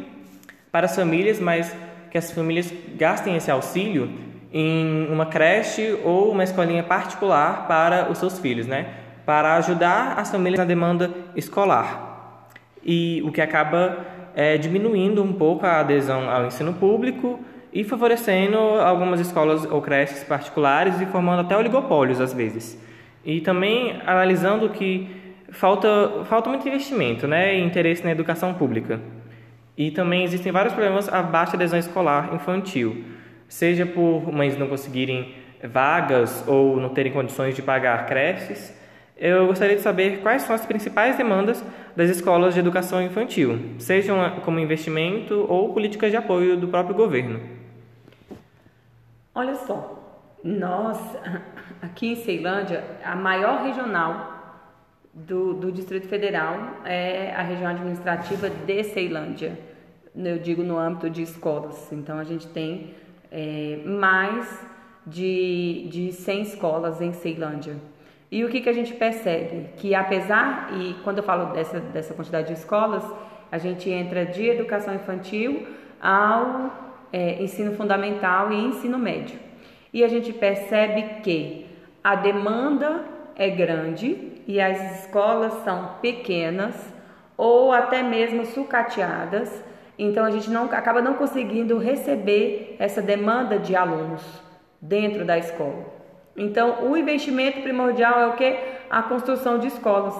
para 0.71 0.87
as 0.87 0.95
famílias, 0.95 1.41
mas 1.41 1.75
que 2.09 2.17
as 2.17 2.31
famílias 2.31 2.73
gastem 2.97 3.35
esse 3.35 3.51
auxílio 3.51 4.13
em 4.53 5.09
uma 5.11 5.27
creche 5.27 5.99
ou 6.05 6.31
uma 6.31 6.45
escolinha 6.45 6.85
particular 6.85 7.67
para 7.67 8.09
os 8.13 8.19
seus 8.19 8.39
filhos, 8.39 8.69
né? 8.69 8.87
Para 9.27 9.57
ajudar 9.57 10.21
as 10.21 10.31
famílias 10.31 10.61
na 10.61 10.65
demanda 10.65 11.11
escolar. 11.35 12.47
E 12.85 13.21
o 13.25 13.33
que 13.33 13.41
acaba 13.41 14.07
é, 14.37 14.57
diminuindo 14.57 15.21
um 15.21 15.33
pouco 15.33 15.67
a 15.67 15.81
adesão 15.81 16.31
ao 16.31 16.47
ensino 16.47 16.75
público 16.75 17.41
e 17.73 17.83
favorecendo 17.83 18.59
algumas 18.59 19.19
escolas 19.19 19.65
ou 19.65 19.81
creches 19.81 20.23
particulares 20.25 21.01
e 21.01 21.07
formando 21.07 21.41
até 21.41 21.57
oligopólios 21.57 22.21
às 22.21 22.35
vezes. 22.35 22.79
E 23.25 23.41
também 23.41 24.01
analisando 24.05 24.69
que 24.69 25.09
falta, 25.51 26.25
falta 26.25 26.51
muito 26.51 26.67
investimento 26.69 27.27
né, 27.27 27.57
e 27.57 27.63
interesse 27.63 28.05
na 28.05 28.11
educação 28.11 28.53
pública. 28.53 29.01
E 29.77 29.91
também 29.91 30.25
existem 30.25 30.53
vários 30.53 30.75
problemas 30.75 31.09
a 31.09 31.23
baixa 31.23 31.57
adesão 31.57 31.79
escolar 31.79 32.35
infantil, 32.35 33.05
seja 33.49 33.87
por 33.87 34.31
mães 34.33 34.59
não 34.59 34.69
conseguirem 34.69 35.35
vagas 35.63 36.45
ou 36.47 36.77
não 36.77 36.91
terem 36.91 37.13
condições 37.13 37.55
de 37.55 37.63
pagar 37.63 38.05
creches. 38.07 38.77
Eu 39.17 39.47
gostaria 39.47 39.77
de 39.77 39.83
saber 39.83 40.19
quais 40.21 40.43
são 40.43 40.55
as 40.55 40.67
principais 40.67 41.17
demandas 41.17 41.65
das 41.95 42.11
escolas 42.11 42.55
de 42.55 42.61
educação 42.61 43.01
infantil, 43.01 43.77
sejam 43.79 44.19
como 44.45 44.59
investimento 44.59 45.47
ou 45.49 45.73
políticas 45.73 46.11
de 46.11 46.17
apoio 46.17 46.57
do 46.57 46.69
próprio 46.69 46.95
governo. 46.95 47.62
Olha 49.35 49.55
só, 49.55 49.99
nós 50.45 50.99
aqui 51.81 52.13
em 52.13 52.17
Ceilândia, 52.17 52.85
a 53.03 53.17
maior 53.17 53.63
regional 53.63 54.69
do, 55.15 55.55
do 55.55 55.73
Distrito 55.73 56.07
Federal 56.07 56.83
é 56.85 57.35
a 57.35 57.41
região 57.41 57.71
administrativa 57.71 58.51
de 58.51 58.85
Ceilândia, 58.85 59.59
eu 60.15 60.39
digo 60.39 60.63
no 60.63 60.79
âmbito 60.79 61.09
de 61.09 61.23
escolas. 61.23 61.91
Então, 61.91 62.19
a 62.19 62.25
gente 62.25 62.47
tem 62.49 62.95
é, 63.31 63.81
mais 63.87 64.63
de, 65.07 65.89
de 65.91 66.13
100 66.13 66.43
escolas 66.43 67.01
em 67.01 67.15
Ceilândia. 67.15 67.77
E 68.31 68.45
o 68.45 68.51
que, 68.51 68.61
que 68.61 68.69
a 68.69 68.73
gente 68.75 68.93
percebe? 68.93 69.71
Que 69.79 69.95
apesar, 69.95 70.71
e 70.79 70.95
quando 71.05 71.19
eu 71.19 71.25
falo 71.25 71.55
dessa, 71.55 71.81
dessa 71.81 72.13
quantidade 72.13 72.49
de 72.49 72.53
escolas, 72.53 73.03
a 73.51 73.57
gente 73.57 73.89
entra 73.89 74.27
de 74.27 74.47
educação 74.47 74.95
infantil 74.95 75.67
ao 76.01 76.82
é, 77.13 77.43
ensino 77.43 77.75
fundamental 77.77 78.51
e 78.53 78.57
ensino 78.57 78.99
médio. 78.99 79.39
E 79.93 80.03
a 80.03 80.09
gente 80.09 80.33
percebe 80.33 81.21
que 81.23 81.67
a 82.03 82.15
demanda 82.15 83.05
é 83.37 83.49
grande 83.51 84.33
e 84.47 84.61
as 84.61 85.01
escolas 85.01 85.53
são 85.65 85.97
pequenas 86.01 86.75
ou 87.37 87.73
até 87.73 88.03
mesmo 88.03 88.45
sucateadas, 88.47 89.63
então 89.99 90.25
a 90.25 90.31
gente 90.31 90.49
não 90.51 90.65
acaba 90.65 91.03
não 91.03 91.15
conseguindo 91.15 91.79
receber 91.79 92.77
essa 92.79 93.03
demanda 93.03 93.59
de 93.59 93.77
alunos 93.77 94.23
dentro 94.81 95.25
da 95.25 95.39
escola. 95.39 95.93
Então, 96.37 96.91
o 96.91 96.97
investimento 96.97 97.61
primordial 97.61 98.19
é 98.19 98.27
o 98.27 98.33
que? 98.35 98.57
A 98.91 99.03
construção 99.03 99.59
de 99.59 99.69
escolas. 99.69 100.15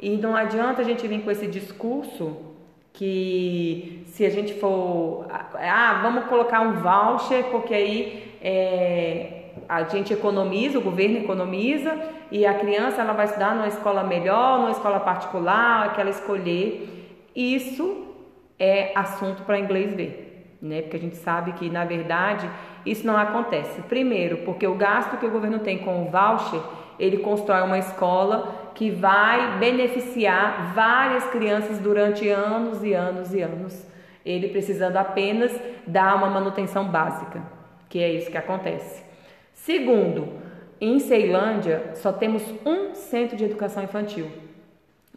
E 0.00 0.16
não 0.16 0.36
adianta 0.36 0.82
a 0.82 0.84
gente 0.84 1.06
vir 1.08 1.22
com 1.22 1.30
esse 1.30 1.46
discurso 1.46 2.47
que 2.98 4.02
se 4.06 4.26
a 4.26 4.30
gente 4.30 4.54
for, 4.54 5.24
ah, 5.30 6.00
vamos 6.02 6.24
colocar 6.24 6.60
um 6.62 6.80
voucher, 6.80 7.44
porque 7.44 7.72
aí 7.72 8.34
é, 8.42 9.52
a 9.68 9.84
gente 9.84 10.12
economiza, 10.12 10.80
o 10.80 10.82
governo 10.82 11.18
economiza 11.18 11.96
e 12.28 12.44
a 12.44 12.54
criança 12.54 13.00
ela 13.00 13.12
vai 13.12 13.26
estudar 13.26 13.54
numa 13.54 13.68
escola 13.68 14.02
melhor, 14.02 14.58
numa 14.58 14.72
escola 14.72 14.98
particular, 14.98 15.94
que 15.94 16.00
ela 16.00 16.10
escolher. 16.10 17.14
Isso 17.36 18.04
é 18.58 18.90
assunto 18.96 19.44
para 19.44 19.60
inglês 19.60 19.94
ver, 19.94 20.56
né? 20.60 20.82
Porque 20.82 20.96
a 20.96 21.00
gente 21.00 21.16
sabe 21.18 21.52
que 21.52 21.70
na 21.70 21.84
verdade 21.84 22.50
isso 22.84 23.06
não 23.06 23.16
acontece. 23.16 23.80
Primeiro, 23.82 24.38
porque 24.38 24.66
o 24.66 24.74
gasto 24.74 25.18
que 25.18 25.26
o 25.26 25.30
governo 25.30 25.60
tem 25.60 25.78
com 25.78 26.02
o 26.02 26.10
voucher, 26.10 26.60
ele 26.98 27.18
constrói 27.18 27.62
uma 27.62 27.78
escola 27.78 28.57
que 28.78 28.92
vai 28.92 29.58
beneficiar 29.58 30.72
várias 30.72 31.24
crianças 31.30 31.80
durante 31.80 32.28
anos 32.28 32.80
e 32.84 32.94
anos 32.94 33.34
e 33.34 33.42
anos. 33.42 33.84
Ele 34.24 34.46
precisando 34.50 34.96
apenas 34.96 35.50
dar 35.84 36.14
uma 36.14 36.30
manutenção 36.30 36.84
básica, 36.84 37.42
que 37.88 38.00
é 38.00 38.08
isso 38.12 38.30
que 38.30 38.38
acontece. 38.38 39.02
Segundo, 39.52 40.28
em 40.80 41.00
Ceilândia 41.00 41.90
só 41.96 42.12
temos 42.12 42.40
um 42.64 42.94
centro 42.94 43.36
de 43.36 43.46
educação 43.46 43.82
infantil. 43.82 44.30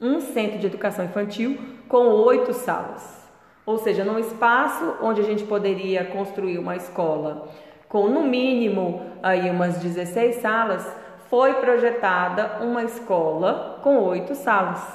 Um 0.01 0.19
centro 0.19 0.57
de 0.57 0.65
educação 0.65 1.05
infantil 1.05 1.59
com 1.87 2.07
oito 2.07 2.53
salas. 2.53 3.29
Ou 3.63 3.77
seja, 3.77 4.03
num 4.03 4.17
espaço 4.17 4.95
onde 5.03 5.21
a 5.21 5.23
gente 5.23 5.43
poderia 5.43 6.03
construir 6.03 6.57
uma 6.57 6.75
escola 6.75 7.47
com 7.87 8.07
no 8.07 8.23
mínimo 8.23 9.05
aí 9.21 9.51
umas 9.51 9.77
16 9.77 10.37
salas, 10.37 11.00
foi 11.31 11.53
projetada 11.53 12.57
uma 12.59 12.83
escola 12.83 13.79
com 13.81 13.97
oito 13.99 14.35
salas, 14.35 14.85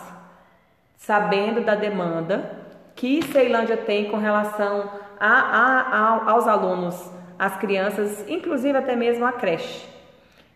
sabendo 0.94 1.62
da 1.62 1.74
demanda 1.74 2.58
que 2.94 3.22
Ceilândia 3.22 3.78
tem 3.78 4.10
com 4.10 4.18
relação 4.18 4.90
a, 5.18 5.32
a, 5.32 5.80
a, 5.80 6.30
aos 6.30 6.46
alunos 6.46 7.10
as 7.38 7.56
crianças, 7.56 8.22
inclusive 8.28 8.76
até 8.76 8.94
mesmo 8.94 9.24
a 9.24 9.32
creche. 9.32 9.88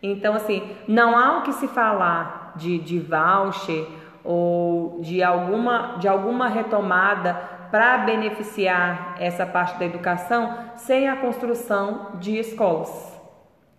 Então, 0.03 0.35
assim, 0.35 0.71
não 0.87 1.17
há 1.17 1.39
o 1.39 1.43
que 1.43 1.53
se 1.55 1.67
falar 1.67 2.53
de, 2.57 2.79
de 2.79 2.99
voucher 2.99 3.87
ou 4.23 5.01
de 5.01 5.23
alguma, 5.23 5.97
de 5.99 6.07
alguma 6.07 6.49
retomada 6.49 7.35
para 7.71 7.99
beneficiar 7.99 9.17
essa 9.19 9.47
parte 9.47 9.79
da 9.79 9.87
educação 9.87 10.59
sem 10.77 11.09
a 11.09 11.17
construção 11.17 12.13
de 12.17 12.39
escolas. 12.39 13.19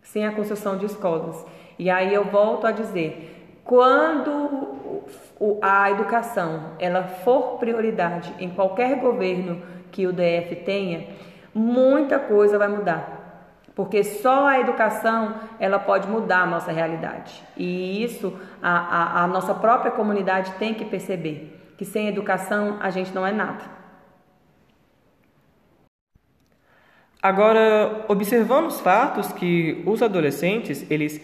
Sem 0.01 0.25
a 0.25 0.31
construção 0.31 0.77
de 0.77 0.87
escolas. 0.87 1.45
E 1.77 1.89
aí 1.89 2.13
eu 2.13 2.25
volto 2.25 2.67
a 2.67 2.71
dizer, 2.71 3.61
quando 3.63 4.71
a 5.61 5.89
educação 5.91 6.73
ela 6.79 7.03
for 7.03 7.57
prioridade 7.57 8.33
em 8.39 8.49
qualquer 8.49 8.99
governo 8.99 9.61
que 9.91 10.07
o 10.07 10.13
DF 10.13 10.55
tenha, 10.65 11.07
muita 11.53 12.19
coisa 12.19 12.57
vai 12.57 12.67
mudar. 12.67 13.21
Porque 13.75 14.03
só 14.03 14.47
a 14.47 14.59
educação 14.59 15.35
ela 15.59 15.79
pode 15.79 16.07
mudar 16.07 16.41
a 16.41 16.45
nossa 16.45 16.71
realidade. 16.71 17.41
E 17.55 18.03
isso 18.03 18.37
a, 18.61 19.21
a, 19.21 19.23
a 19.23 19.27
nossa 19.27 19.53
própria 19.53 19.91
comunidade 19.91 20.51
tem 20.53 20.73
que 20.73 20.85
perceber. 20.85 21.73
Que 21.77 21.85
sem 21.85 22.07
educação 22.07 22.77
a 22.79 22.89
gente 22.89 23.13
não 23.13 23.25
é 23.25 23.31
nada. 23.31 23.81
Agora, 27.21 28.05
observando 28.07 28.65
os 28.65 28.79
fatos 28.79 29.31
que 29.31 29.83
os 29.85 30.01
adolescentes, 30.01 30.89
eles, 30.89 31.21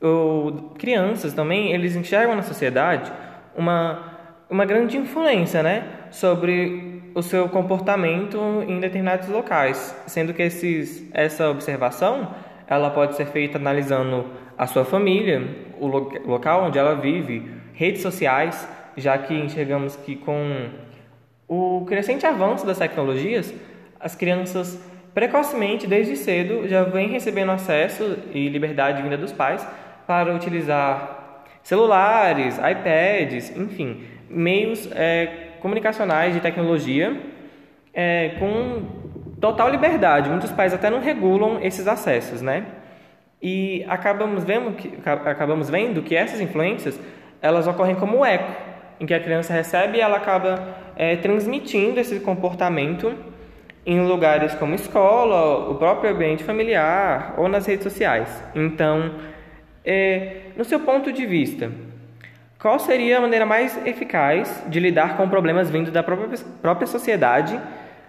ou 0.00 0.74
crianças 0.78 1.32
também, 1.32 1.72
eles 1.72 1.96
enxergam 1.96 2.36
na 2.36 2.42
sociedade 2.42 3.10
uma, 3.56 4.18
uma 4.50 4.64
grande 4.64 4.96
influência, 4.96 5.62
né, 5.62 5.84
sobre 6.10 7.10
o 7.14 7.22
seu 7.22 7.48
comportamento 7.48 8.38
em 8.68 8.78
determinados 8.78 9.28
locais, 9.28 9.96
sendo 10.06 10.34
que 10.34 10.42
esses, 10.42 11.08
essa 11.14 11.48
observação 11.48 12.34
ela 12.68 12.90
pode 12.90 13.16
ser 13.16 13.26
feita 13.26 13.58
analisando 13.58 14.26
a 14.58 14.66
sua 14.66 14.84
família, 14.84 15.42
o 15.78 15.86
lo 15.86 16.12
local 16.26 16.64
onde 16.64 16.78
ela 16.78 16.94
vive, 16.94 17.50
redes 17.72 18.02
sociais, 18.02 18.68
já 18.96 19.16
que 19.16 19.34
enxergamos 19.34 19.96
que 19.96 20.16
com 20.16 20.68
o 21.48 21.84
crescente 21.86 22.26
avanço 22.26 22.66
das 22.66 22.78
tecnologias, 22.78 23.54
as 24.00 24.14
crianças 24.14 24.80
precocemente, 25.14 25.86
desde 25.86 26.16
cedo, 26.16 26.68
já 26.68 26.82
vêm 26.82 27.08
recebendo 27.08 27.50
acesso 27.50 28.18
e 28.34 28.48
liberdade 28.48 29.02
vinda 29.02 29.16
dos 29.16 29.32
pais 29.32 29.66
para 30.06 30.34
utilizar 30.34 31.44
celulares, 31.62 32.58
iPads, 32.58 33.56
enfim, 33.56 34.04
meios 34.30 34.88
é, 34.92 35.48
comunicacionais 35.60 36.32
de 36.32 36.40
tecnologia 36.40 37.20
é, 37.92 38.36
com 38.38 38.82
total 39.40 39.68
liberdade. 39.70 40.30
Muitos 40.30 40.52
pais 40.52 40.72
até 40.72 40.88
não 40.90 41.00
regulam 41.00 41.58
esses 41.60 41.88
acessos, 41.88 42.40
né? 42.40 42.66
E 43.42 43.84
acabamos 43.88 44.44
vendo 44.44 44.72
que, 44.72 44.92
acabamos 45.04 45.68
vendo 45.68 46.02
que 46.02 46.14
essas 46.14 46.40
influências 46.40 46.98
elas 47.42 47.66
ocorrem 47.66 47.94
como 47.94 48.24
eco, 48.24 48.50
em 48.98 49.06
que 49.06 49.12
a 49.12 49.20
criança 49.20 49.52
recebe 49.52 49.98
e 49.98 50.00
ela 50.00 50.16
acaba 50.16 50.76
é, 50.96 51.16
transmitindo 51.16 52.00
esse 52.00 52.20
comportamento 52.20 53.14
em 53.84 54.00
lugares 54.00 54.54
como 54.54 54.74
escola, 54.74 55.70
o 55.70 55.74
próprio 55.76 56.10
ambiente 56.10 56.42
familiar 56.42 57.34
ou 57.36 57.48
nas 57.48 57.66
redes 57.66 57.84
sociais. 57.84 58.42
Então, 58.54 59.12
é, 59.86 60.38
no 60.56 60.64
seu 60.64 60.80
ponto 60.80 61.12
de 61.12 61.24
vista, 61.24 61.70
qual 62.58 62.78
seria 62.80 63.18
a 63.18 63.20
maneira 63.20 63.46
mais 63.46 63.86
eficaz 63.86 64.64
de 64.66 64.80
lidar 64.80 65.16
com 65.16 65.28
problemas 65.28 65.70
vindos 65.70 65.92
da 65.92 66.02
própria, 66.02 66.36
própria 66.60 66.86
sociedade, 66.86 67.58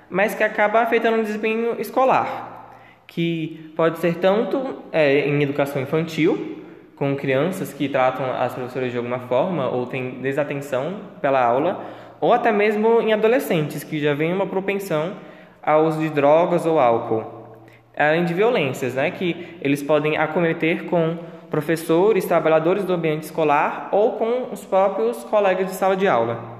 mas 0.10 0.34
que 0.34 0.44
acaba 0.44 0.82
afetando 0.82 1.20
o 1.20 1.24
desempenho 1.24 1.80
escolar? 1.80 2.74
Que 3.06 3.72
pode 3.76 4.00
ser 4.00 4.16
tanto 4.16 4.84
é, 4.92 5.28
em 5.28 5.44
educação 5.44 5.82
infantil, 5.82 6.64
com 6.96 7.16
crianças 7.16 7.72
que 7.72 7.88
tratam 7.88 8.26
as 8.32 8.56
professoras 8.56 8.92
de 8.92 8.98
alguma 8.98 9.20
forma 9.20 9.70
ou 9.70 9.86
têm 9.86 10.20
desatenção 10.22 11.02
pela 11.22 11.44
aula, 11.44 11.86
ou 12.20 12.34
até 12.34 12.52
mesmo 12.52 13.00
em 13.00 13.14
adolescentes 13.14 13.84
que 13.84 14.00
já 14.00 14.16
vêm 14.16 14.34
uma 14.34 14.48
propensão 14.48 15.14
ao 15.62 15.86
uso 15.86 16.00
de 16.00 16.10
drogas 16.10 16.66
ou 16.66 16.80
álcool, 16.80 17.56
além 17.96 18.26
de 18.26 18.34
violências, 18.34 18.96
né, 18.96 19.12
que 19.12 19.58
eles 19.62 19.84
podem 19.84 20.18
acometer 20.18 20.86
com 20.86 21.18
professores, 21.50 22.26
trabalhadores 22.26 22.84
do 22.84 22.94
ambiente 22.94 23.24
escolar 23.24 23.90
ou 23.92 24.14
com 24.14 24.52
os 24.52 24.66
próprios 24.66 25.24
colegas 25.24 25.68
de 25.68 25.74
sala 25.74 25.96
de 25.96 26.08
aula. 26.08 26.58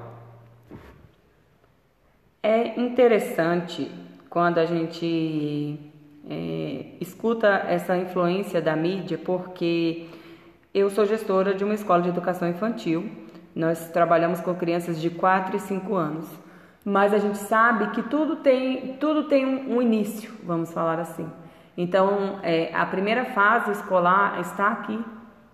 É 2.42 2.80
interessante 2.80 3.92
quando 4.30 4.60
a 4.60 4.66
gente 4.66 5.80
é, 6.30 6.86
escuta 7.02 7.48
essa 7.68 7.98
influência 7.98 8.62
da 8.62 8.76
mídia, 8.76 9.18
porque 9.18 10.06
eu 10.74 10.90
sou 10.90 11.06
gestora 11.06 11.54
de 11.54 11.64
uma 11.64 11.74
escola 11.74 12.02
de 12.02 12.10
educação 12.10 12.48
infantil. 12.48 13.10
Nós 13.56 13.90
trabalhamos 13.90 14.40
com 14.40 14.54
crianças 14.54 15.02
de 15.02 15.10
4 15.10 15.58
e 15.58 15.60
5 15.60 15.96
anos. 15.96 16.28
Mas 16.86 17.14
a 17.14 17.18
gente 17.18 17.38
sabe 17.38 17.90
que 17.90 18.02
tudo 18.04 18.38
tem, 18.38 18.94
tudo 18.94 19.24
tem 19.24 19.46
um, 19.46 19.76
um 19.76 19.82
início, 19.82 20.32
vamos 20.44 20.72
falar 20.72 21.00
assim. 21.00 21.28
Então, 21.78 22.40
é, 22.42 22.72
a 22.74 22.86
primeira 22.88 23.24
fase 23.26 23.72
escolar 23.72 24.40
está 24.42 24.70
aqui, 24.70 25.00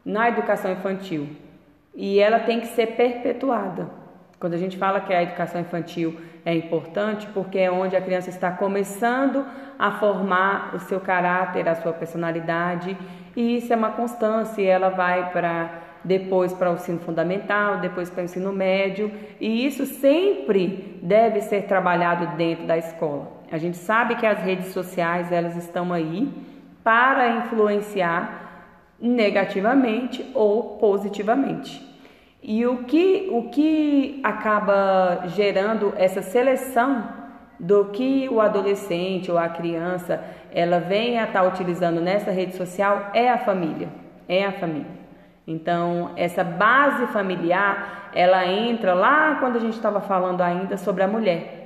na 0.05 0.29
educação 0.29 0.71
infantil. 0.71 1.27
E 1.93 2.19
ela 2.19 2.39
tem 2.39 2.61
que 2.61 2.67
ser 2.67 2.87
perpetuada. 2.95 3.89
Quando 4.39 4.53
a 4.53 4.57
gente 4.57 4.77
fala 4.77 4.99
que 4.99 5.13
a 5.13 5.23
educação 5.23 5.61
infantil 5.61 6.19
é 6.45 6.53
importante, 6.53 7.27
porque 7.33 7.59
é 7.59 7.71
onde 7.71 7.95
a 7.95 8.01
criança 8.01 8.29
está 8.29 8.51
começando 8.51 9.45
a 9.79 9.91
formar 9.91 10.75
o 10.75 10.79
seu 10.79 10.99
caráter, 10.99 11.67
a 11.67 11.75
sua 11.75 11.93
personalidade, 11.93 12.97
e 13.35 13.57
isso 13.57 13.71
é 13.71 13.75
uma 13.75 13.91
constância, 13.91 14.61
e 14.61 14.65
ela 14.65 14.89
vai 14.89 15.31
para 15.31 15.81
depois 16.03 16.51
para 16.51 16.71
o 16.71 16.73
ensino 16.73 16.99
fundamental, 16.99 17.79
depois 17.79 18.09
para 18.09 18.21
o 18.21 18.25
ensino 18.25 18.51
médio, 18.51 19.09
e 19.39 19.65
isso 19.65 19.85
sempre 19.85 20.99
deve 21.01 21.39
ser 21.41 21.63
trabalhado 21.63 22.35
dentro 22.35 22.65
da 22.65 22.77
escola. 22.77 23.32
A 23.53 23.59
gente 23.59 23.77
sabe 23.77 24.15
que 24.15 24.25
as 24.25 24.39
redes 24.39 24.73
sociais 24.73 25.31
elas 25.31 25.55
estão 25.55 25.93
aí 25.93 26.27
para 26.83 27.37
influenciar 27.37 28.87
negativamente 28.99 30.25
ou 30.33 30.77
positivamente. 30.77 31.79
E 32.41 32.65
o 32.65 32.77
que, 32.85 33.29
o 33.31 33.49
que 33.49 34.19
acaba 34.23 35.25
gerando 35.27 35.93
essa 35.97 36.23
seleção 36.23 37.07
do 37.59 37.85
que 37.91 38.27
o 38.27 38.41
adolescente 38.41 39.29
ou 39.29 39.37
a 39.37 39.47
criança 39.47 40.23
ela 40.51 40.79
vem 40.79 41.19
a 41.19 41.25
estar 41.25 41.43
tá 41.43 41.47
utilizando 41.47 42.01
nessa 42.01 42.31
rede 42.31 42.55
social 42.55 43.11
é 43.13 43.29
a 43.29 43.37
família. 43.37 43.87
é 44.27 44.43
a 44.45 44.51
família. 44.51 45.03
Então, 45.45 46.09
essa 46.15 46.43
base 46.43 47.05
familiar, 47.07 48.09
ela 48.15 48.47
entra 48.47 48.95
lá 48.95 49.35
quando 49.39 49.57
a 49.57 49.59
gente 49.59 49.75
estava 49.75 50.01
falando 50.01 50.41
ainda 50.41 50.75
sobre 50.75 51.03
a 51.03 51.07
mulher. 51.07 51.62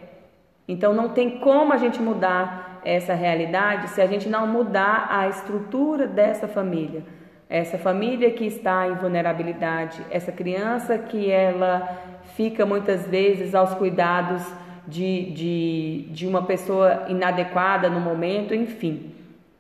Então, 0.68 0.94
não 0.94 1.10
tem 1.10 1.40
como 1.40 1.74
a 1.74 1.78
gente 1.78 2.02
mudar 2.02 2.82
essa 2.84 3.14
realidade 3.14 3.90
se 3.90 4.02
a 4.02 4.06
gente 4.06 4.28
não 4.28 4.48
mudar 4.48 5.08
a 5.10 5.28
estrutura 5.28 6.08
dessa 6.08 6.48
família. 6.48 7.04
Essa 7.50 7.78
família 7.78 8.32
que 8.32 8.46
está 8.46 8.88
em 8.88 8.96
vulnerabilidade, 8.96 10.02
essa 10.10 10.32
criança 10.32 10.98
que 10.98 11.32
ela 11.32 11.88
fica 12.36 12.66
muitas 12.66 13.08
vezes 13.08 13.56
aos 13.56 13.74
cuidados 13.74 14.44
de, 14.88 15.32
de, 15.32 16.08
de 16.12 16.28
uma 16.28 16.44
pessoa 16.44 17.06
inadequada 17.08 17.90
no 17.90 18.00
momento, 18.00 18.54
enfim. 18.54 19.14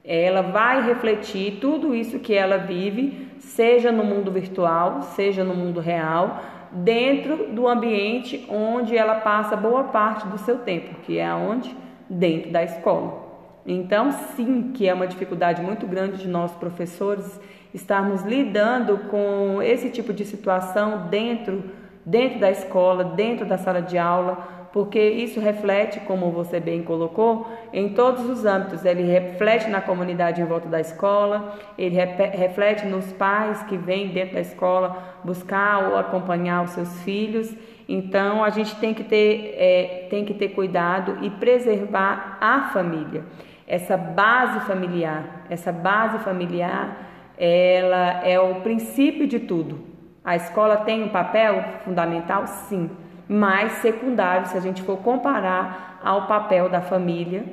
Ela 0.04 0.42
vai 0.42 0.86
refletir 0.86 1.60
tudo 1.60 1.94
isso 1.94 2.20
que 2.20 2.34
ela 2.34 2.58
vive, 2.58 3.28
seja 3.40 3.92
no 3.92 4.04
mundo 4.04 4.32
virtual, 4.32 5.02
seja 5.02 5.44
no 5.44 5.54
mundo 5.54 5.82
real, 5.82 6.42
dentro 6.72 7.48
do 7.54 7.68
ambiente 7.68 8.46
onde 8.50 8.96
ela 8.96 9.16
passa 9.16 9.56
boa 9.56 9.86
parte 9.86 10.28
do 10.28 10.38
seu 10.38 10.60
tempo, 10.60 10.96
que 11.04 11.18
é 11.18 11.34
onde? 11.34 11.76
Dentro 12.10 12.52
da 12.52 12.64
escola. 12.64 13.28
Então, 13.66 14.12
sim, 14.12 14.72
que 14.74 14.88
é 14.88 14.94
uma 14.94 15.08
dificuldade 15.08 15.62
muito 15.62 15.86
grande 15.86 16.18
de 16.18 16.28
nós 16.28 16.54
professores 16.54 17.40
estarmos 17.74 18.24
lidando 18.24 18.98
com 19.10 19.62
esse 19.62 19.90
tipo 19.90 20.14
de 20.14 20.24
situação 20.24 21.08
dentro, 21.10 21.64
dentro 22.08 22.40
da 22.40 22.50
escola, 22.50 23.04
dentro 23.04 23.46
da 23.46 23.58
sala 23.58 23.82
de 23.82 23.98
aula, 23.98 24.70
porque 24.72 25.00
isso 25.00 25.42
reflete, 25.42 26.00
como 26.02 26.32
você 26.32 26.58
bem 26.58 26.84
colocou, 26.84 27.48
em 27.74 27.90
todos 27.90 28.30
os 28.30 28.46
âmbitos. 28.46 28.86
Ele 28.86 29.04
reflete 29.04 29.70
na 29.70 29.82
comunidade 29.82 30.42
em 30.42 30.46
volta 30.46 30.70
da 30.70 30.80
escola, 30.80 31.58
ele 31.78 31.96
reflete 31.96 32.86
nos 32.86 33.12
pais 33.12 33.62
que 33.64 33.76
vêm 33.76 34.08
dentro 34.08 34.36
da 34.36 34.42
escola 34.42 35.20
buscar 35.22 35.90
ou 35.90 35.98
acompanhar 35.98 36.64
os 36.64 36.72
seus 36.72 37.02
filhos. 37.02 37.54
Então, 37.90 38.42
a 38.42 38.50
gente 38.50 38.74
tem 38.78 38.94
que 38.94 39.04
ter, 39.04 39.56
é, 39.58 40.08
tem 40.10 40.24
que 40.24 40.34
ter 40.34 40.50
cuidado 40.50 41.18
e 41.22 41.30
preservar 41.30 42.38
a 42.40 42.70
família, 42.70 43.26
essa 43.68 43.98
base 43.98 44.62
familiar. 44.62 45.46
Essa 45.50 45.74
base 45.74 46.20
familiar 46.20 47.06
ela 47.38 48.26
é 48.26 48.40
o 48.40 48.62
princípio 48.62 49.28
de 49.28 49.40
tudo. 49.40 49.97
A 50.28 50.36
escola 50.36 50.76
tem 50.76 51.06
um 51.06 51.08
papel 51.08 51.64
fundamental, 51.86 52.46
sim, 52.48 52.90
mas 53.30 53.72
secundário 53.84 54.46
se 54.48 54.58
a 54.58 54.60
gente 54.60 54.82
for 54.82 54.98
comparar 54.98 56.02
ao 56.04 56.28
papel 56.28 56.68
da 56.68 56.82
família, 56.82 57.46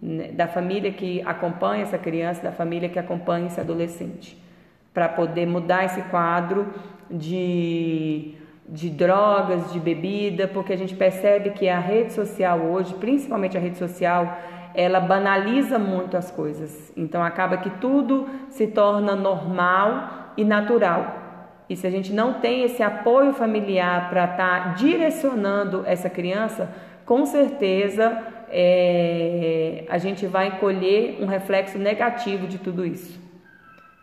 né, 0.00 0.28
da 0.32 0.46
família 0.46 0.92
que 0.92 1.22
acompanha 1.22 1.84
essa 1.84 1.96
criança, 1.96 2.42
da 2.42 2.52
família 2.52 2.90
que 2.90 2.98
acompanha 2.98 3.46
esse 3.46 3.58
adolescente, 3.58 4.36
para 4.92 5.08
poder 5.08 5.46
mudar 5.46 5.86
esse 5.86 6.02
quadro 6.02 6.66
de 7.10 8.34
de 8.68 8.90
drogas, 8.90 9.72
de 9.72 9.80
bebida, 9.80 10.46
porque 10.46 10.74
a 10.74 10.76
gente 10.76 10.94
percebe 10.94 11.48
que 11.52 11.66
a 11.70 11.78
rede 11.78 12.12
social 12.12 12.58
hoje, 12.58 12.92
principalmente 12.96 13.56
a 13.56 13.60
rede 13.60 13.78
social, 13.78 14.36
ela 14.74 15.00
banaliza 15.00 15.78
muito 15.78 16.18
as 16.18 16.30
coisas. 16.30 16.92
Então 16.94 17.24
acaba 17.24 17.56
que 17.56 17.70
tudo 17.70 18.28
se 18.50 18.66
torna 18.66 19.16
normal 19.16 20.34
e 20.36 20.44
natural. 20.44 21.17
E 21.68 21.76
se 21.76 21.86
a 21.86 21.90
gente 21.90 22.12
não 22.12 22.34
tem 22.34 22.62
esse 22.62 22.82
apoio 22.82 23.32
familiar 23.34 24.08
para 24.08 24.24
estar 24.24 24.36
tá 24.36 24.68
direcionando 24.74 25.82
essa 25.86 26.08
criança, 26.08 26.70
com 27.04 27.26
certeza 27.26 28.22
é, 28.50 29.84
a 29.88 29.98
gente 29.98 30.26
vai 30.26 30.58
colher 30.58 31.18
um 31.20 31.26
reflexo 31.26 31.78
negativo 31.78 32.46
de 32.46 32.58
tudo 32.58 32.86
isso. 32.86 33.20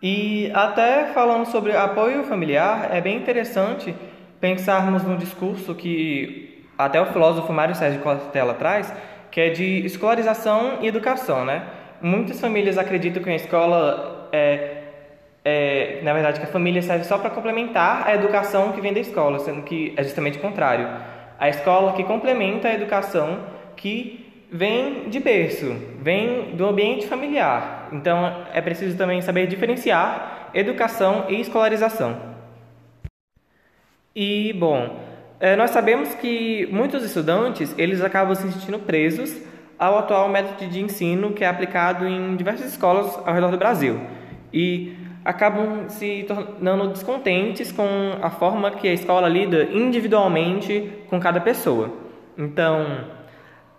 E 0.01 0.51
até 0.53 1.07
falando 1.07 1.45
sobre 1.45 1.75
apoio 1.75 2.23
familiar, 2.23 2.89
é 2.91 3.01
bem 3.01 3.17
interessante 3.17 3.95
pensarmos 4.39 5.03
no 5.03 5.17
discurso 5.17 5.73
que 5.73 6.63
até 6.77 7.01
o 7.01 7.07
filósofo 7.07 7.51
Mário 7.51 7.73
Sérgio 7.73 8.01
Cortella 8.01 8.53
traz, 8.53 8.93
que 9.31 9.41
é 9.41 9.49
de 9.49 9.85
escolarização 9.85 10.79
e 10.81 10.87
educação, 10.87 11.43
né? 11.43 11.63
Muitas 12.01 12.39
famílias 12.39 12.77
acreditam 12.77 13.23
que 13.23 13.29
a 13.29 13.35
escola 13.35 14.29
é, 14.31 14.83
é 15.45 15.99
na 16.01 16.11
verdade, 16.11 16.39
que 16.39 16.45
a 16.45 16.49
família 16.49 16.81
serve 16.81 17.05
só 17.05 17.19
para 17.19 17.29
complementar 17.29 18.07
a 18.07 18.15
educação 18.15 18.71
que 18.71 18.81
vem 18.81 18.91
da 18.91 18.99
escola, 18.99 19.37
sendo 19.37 19.61
que 19.61 19.93
é 19.95 20.03
justamente 20.03 20.39
o 20.39 20.41
contrário. 20.41 20.89
A 21.37 21.47
escola 21.47 21.93
que 21.93 22.03
complementa 22.03 22.67
a 22.67 22.73
educação 22.73 23.39
que 23.75 24.25
vem 24.51 25.09
de 25.09 25.19
berço, 25.19 25.75
vem 26.01 26.55
do 26.55 26.65
ambiente 26.65 27.05
familiar. 27.05 27.89
Então, 27.91 28.45
é 28.53 28.61
preciso 28.61 28.97
também 28.97 29.21
saber 29.21 29.45
diferenciar 29.45 30.49
educação 30.53 31.25
e 31.29 31.39
escolarização. 31.39 32.17
E, 34.15 34.53
bom, 34.53 34.99
é, 35.39 35.55
nós 35.55 35.71
sabemos 35.71 36.15
que 36.15 36.67
muitos 36.71 37.03
estudantes 37.03 37.75
eles 37.77 38.01
acabam 38.01 38.33
se 38.33 38.49
sentindo 38.51 38.79
presos 38.79 39.37
ao 39.77 39.99
atual 39.99 40.29
método 40.29 40.69
de 40.69 40.81
ensino 40.81 41.33
que 41.33 41.43
é 41.43 41.47
aplicado 41.47 42.07
em 42.07 42.35
diversas 42.37 42.71
escolas 42.71 43.19
ao 43.25 43.33
redor 43.33 43.51
do 43.51 43.57
Brasil 43.57 43.99
e 44.53 44.95
acabam 45.25 45.89
se 45.89 46.23
tornando 46.27 46.89
descontentes 46.89 47.71
com 47.71 47.87
a 48.21 48.29
forma 48.29 48.69
que 48.69 48.87
a 48.87 48.93
escola 48.93 49.27
lida 49.27 49.63
individualmente 49.73 50.91
com 51.09 51.19
cada 51.19 51.41
pessoa. 51.41 51.91
Então, 52.37 53.05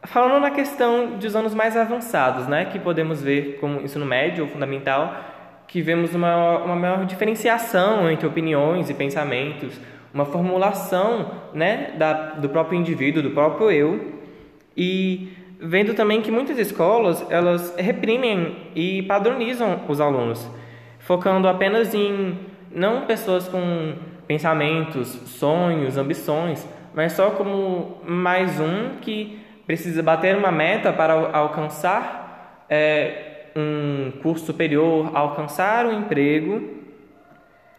falando 0.03 0.41
na 0.41 0.51
questão 0.51 1.17
dos 1.17 1.37
anos 1.37 1.55
mais 1.55 1.77
avançados, 1.77 2.49
né, 2.49 2.65
que 2.65 2.81
podemos 2.81 3.23
ver 3.23 3.59
como 3.61 3.81
ensino 3.81 4.05
médio 4.05 4.45
ou 4.45 4.51
fundamental, 4.51 5.15
que 5.69 5.81
vemos 5.81 6.15
uma, 6.15 6.59
uma 6.59 6.75
maior 6.75 7.05
diferenciação 7.07 8.11
entre 8.11 8.27
opiniões 8.27 8.91
e 8.91 8.95
pensamentos, 8.95 9.81
uma 10.13 10.25
formulação 10.25 11.31
né, 11.55 11.93
da, 11.97 12.13
do 12.35 12.49
próprio 12.49 12.79
indivíduo, 12.79 13.23
do 13.23 13.31
próprio 13.31 13.71
eu, 13.71 14.15
e 14.77 15.29
vendo 15.61 15.95
também 15.95 16.21
que 16.21 16.31
muitas 16.31 16.59
escolas 16.59 17.25
elas 17.31 17.75
reprimem 17.77 18.57
e 18.75 19.03
padronizam 19.03 19.81
os 19.89 20.01
alunos, 20.01 20.49
focando 21.07 21.47
apenas 21.47 21.95
em 21.95 22.37
não 22.71 23.07
pessoas 23.07 23.49
com 23.49 23.95
pensamentos, 24.27 25.07
sonhos, 25.07 25.97
ambições, 25.97 26.69
mas 26.93 27.13
só 27.13 27.31
como 27.31 28.01
mais 28.05 28.59
um 28.59 28.97
que 29.01 29.41
precisa 29.65 30.03
bater 30.03 30.37
uma 30.37 30.51
meta 30.51 30.93
para 30.93 31.13
alcançar 31.33 32.67
é, 32.69 33.51
um 33.55 34.11
curso 34.21 34.47
superior, 34.47 35.13
alcançar 35.15 35.87
um 35.87 36.01
emprego, 36.01 36.71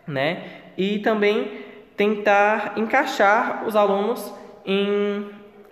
né? 0.07 0.43
E 0.77 0.99
também 0.99 1.51
tentar 1.97 2.73
encaixar 2.77 3.65
os 3.67 3.75
alunos 3.75 4.33
em 4.65 5.25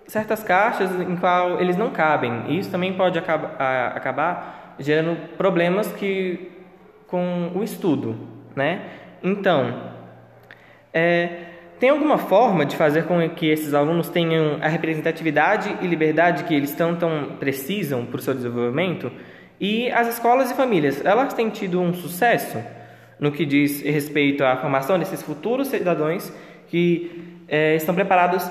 certas 0.06 0.42
caixas 0.42 0.90
em 1.00 1.16
qual 1.16 1.58
eles 1.58 1.76
não 1.76 1.90
cabem. 1.90 2.58
Isso 2.58 2.70
também 2.70 2.92
pode 2.92 3.18
acabar, 3.18 3.56
acabar 3.96 4.74
gerando 4.78 5.36
problemas 5.36 5.90
que 5.92 6.55
com 7.06 7.52
o 7.54 7.62
estudo, 7.62 8.16
né? 8.54 8.82
Então, 9.22 9.92
é, 10.92 11.28
tem 11.78 11.90
alguma 11.90 12.18
forma 12.18 12.64
de 12.64 12.76
fazer 12.76 13.04
com 13.04 13.28
que 13.30 13.46
esses 13.46 13.74
alunos 13.74 14.08
tenham 14.08 14.58
a 14.62 14.68
representatividade 14.68 15.76
e 15.82 15.86
liberdade 15.86 16.44
que 16.44 16.54
eles 16.54 16.72
tanto 16.74 17.06
precisam 17.38 18.06
para 18.06 18.18
o 18.18 18.22
seu 18.22 18.34
desenvolvimento? 18.34 19.10
E 19.60 19.90
as 19.90 20.08
escolas 20.08 20.50
e 20.50 20.54
famílias, 20.54 21.04
elas 21.04 21.32
têm 21.32 21.48
tido 21.50 21.80
um 21.80 21.94
sucesso? 21.94 22.58
no 23.18 23.32
que 23.32 23.44
diz 23.44 23.82
respeito 23.82 24.44
à 24.44 24.56
formação 24.56 24.98
desses 24.98 25.22
futuros 25.22 25.68
cidadãos 25.68 26.32
que 26.68 27.40
é, 27.48 27.76
estão 27.76 27.94
preparados 27.94 28.48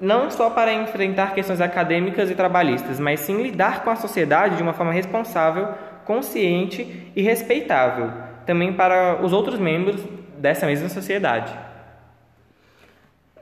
não 0.00 0.30
só 0.30 0.50
para 0.50 0.72
enfrentar 0.72 1.34
questões 1.34 1.60
acadêmicas 1.60 2.30
e 2.30 2.34
trabalhistas, 2.34 3.00
mas 3.00 3.20
sim 3.20 3.42
lidar 3.42 3.82
com 3.82 3.90
a 3.90 3.96
sociedade 3.96 4.56
de 4.56 4.62
uma 4.62 4.72
forma 4.72 4.92
responsável, 4.92 5.68
consciente 6.04 7.12
e 7.14 7.22
respeitável, 7.22 8.10
também 8.46 8.72
para 8.72 9.22
os 9.22 9.32
outros 9.32 9.58
membros 9.58 10.02
dessa 10.38 10.66
mesma 10.66 10.88
sociedade. 10.88 11.52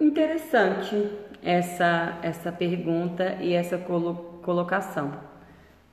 Interessante 0.01 1.11
essa, 1.43 2.19
essa 2.23 2.53
pergunta 2.53 3.39
e 3.41 3.53
essa 3.55 3.79
colo 3.79 4.31
colocação. 4.43 5.13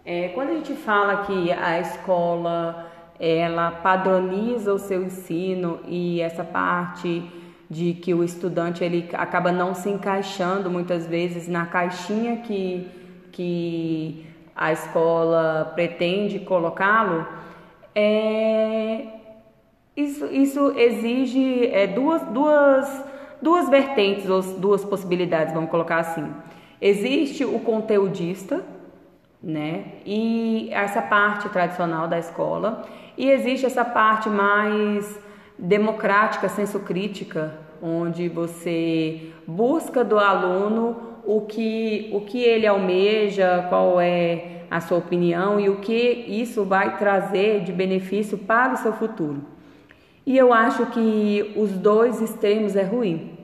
É, 0.04 0.30
quando 0.30 0.50
a 0.50 0.54
gente 0.56 0.74
fala 0.74 1.26
que 1.26 1.52
a 1.52 1.80
escola 1.80 2.90
ela 3.20 3.70
padroniza 3.70 4.74
o 4.74 4.80
seu 4.80 5.04
ensino 5.04 5.80
e 5.86 6.22
essa 6.22 6.44
parte 6.44 7.30
de 7.70 7.94
que 7.94 8.14
o 8.14 8.24
estudante 8.24 8.84
ele 8.84 9.10
acaba 9.14 9.52
não 9.52 9.76
se 9.76 9.90
encaixando 9.90 10.72
muitas 10.72 11.06
vezes 11.06 11.48
na 11.48 11.66
caixinha 11.66 12.38
que, 12.38 12.88
que 13.32 14.26
a 14.60 14.74
escola 14.74 15.72
pretende 15.74 16.40
colocá-lo, 16.40 17.26
é, 17.96 19.06
isso, 19.96 20.26
isso 20.26 20.74
exige 20.78 21.68
é, 21.68 21.88
duas, 21.88 22.22
duas, 22.24 23.06
duas 23.42 23.70
vertentes, 23.70 24.30
ou 24.30 24.42
duas 24.42 24.84
possibilidades, 24.84 25.54
vamos 25.54 25.70
colocar 25.70 26.00
assim. 26.00 26.30
Existe 26.82 27.46
o 27.46 27.60
conteudista, 27.60 28.62
né? 29.42 29.94
E 30.06 30.68
essa 30.74 31.02
parte 31.02 31.48
tradicional 31.48 32.10
da 32.10 32.20
escola 32.20 32.84
e 33.18 33.30
existe 33.30 33.66
essa 33.66 33.86
parte 33.86 34.28
mais 34.28 35.18
democrática, 35.58 36.50
senso 36.50 36.82
crítica, 36.82 37.54
onde 37.82 38.28
você 38.28 39.32
busca 39.48 40.04
do 40.04 40.20
aluno 40.20 41.09
o 41.30 41.42
que 41.42 42.10
o 42.12 42.22
que 42.22 42.42
ele 42.42 42.66
almeja, 42.66 43.68
qual 43.70 44.02
é 44.02 44.64
a 44.72 44.82
sua 44.82 44.98
opinião 44.98 45.60
e 45.60 45.70
o 45.70 45.76
que 45.76 46.26
isso 46.28 46.66
vai 46.66 46.98
trazer 46.98 47.64
de 47.64 47.72
benefício 47.72 48.36
para 48.36 48.74
o 48.74 48.78
seu 48.78 48.94
futuro. 48.94 49.42
E 50.26 50.36
eu 50.36 50.52
acho 50.52 50.88
que 50.88 51.54
os 51.56 51.72
dois 51.72 52.20
extremos 52.20 52.76
é 52.76 52.82
ruim. 52.82 53.38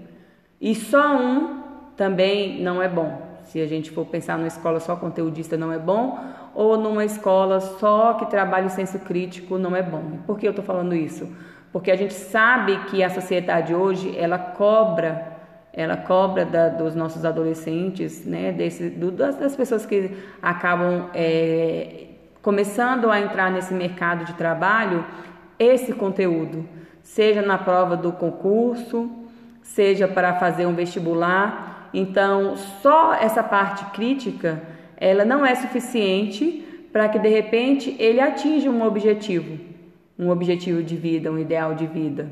E 0.60 0.74
só 0.74 1.16
um 1.16 1.62
também 1.96 2.60
não 2.60 2.82
é 2.82 2.90
bom. 2.90 3.22
Se 3.44 3.62
a 3.62 3.68
gente 3.68 3.92
for 3.92 4.06
pensar 4.08 4.36
numa 4.36 4.48
escola 4.48 4.80
só 4.80 4.96
conteudista 4.96 5.56
não 5.56 5.72
é 5.72 5.78
bom, 5.78 6.20
ou 6.56 6.78
numa 6.78 7.06
escola 7.06 7.60
só 7.60 8.16
que 8.16 8.26
trabalha 8.26 8.66
o 8.66 8.72
senso 8.72 8.98
crítico 8.98 9.60
não 9.60 9.76
é 9.76 9.84
bom. 9.84 10.20
Por 10.26 10.40
que 10.40 10.48
eu 10.48 10.52
estou 10.52 10.66
falando 10.66 10.96
isso? 10.96 11.32
Porque 11.72 11.92
a 11.92 11.96
gente 11.96 12.16
sabe 12.16 12.78
que 12.86 13.04
a 13.04 13.12
sociedade 13.12 13.76
hoje 13.76 14.18
ela 14.18 14.40
cobra, 14.40 15.35
ela 15.76 15.98
cobra 15.98 16.46
da, 16.46 16.70
dos 16.70 16.96
nossos 16.96 17.26
adolescentes, 17.26 18.26
né, 18.26 18.52
desse, 18.52 18.90
do, 18.90 19.12
das, 19.12 19.36
das, 19.36 19.56
pessoas 19.56 19.86
que 19.86 20.12
acabam 20.42 21.10
é, 21.14 22.06
começando 22.42 23.12
a 23.12 23.20
entrar 23.20 23.52
nesse 23.52 23.74
mercado 23.74 24.26
de 24.26 24.34
trabalho, 24.34 25.06
esse 25.60 25.94
conteúdo, 25.94 26.68
seja 27.04 27.42
na 27.42 27.58
prova 27.58 27.96
do 27.96 28.12
concurso, 28.12 29.12
seja 29.62 30.08
para 30.08 30.34
fazer 30.36 30.66
um 30.66 30.74
vestibular 30.74 31.76
então, 31.98 32.58
só 32.82 33.14
essa 33.14 33.42
parte 33.42 33.86
crítica, 33.92 34.62
ela 34.98 35.24
não 35.24 35.46
é 35.46 35.56
suficiente 35.56 36.62
para 36.92 37.08
que 37.08 37.18
de 37.18 37.30
repente 37.30 37.96
ele 37.98 38.20
atinja 38.20 38.70
um 38.70 38.86
objetivo, 38.86 39.58
um 40.20 40.30
objetivo 40.30 40.84
de 40.84 40.98
vida, 40.98 41.32
um 41.32 41.40
ideal 41.40 41.74
de 41.74 41.88
vida. 41.88 42.28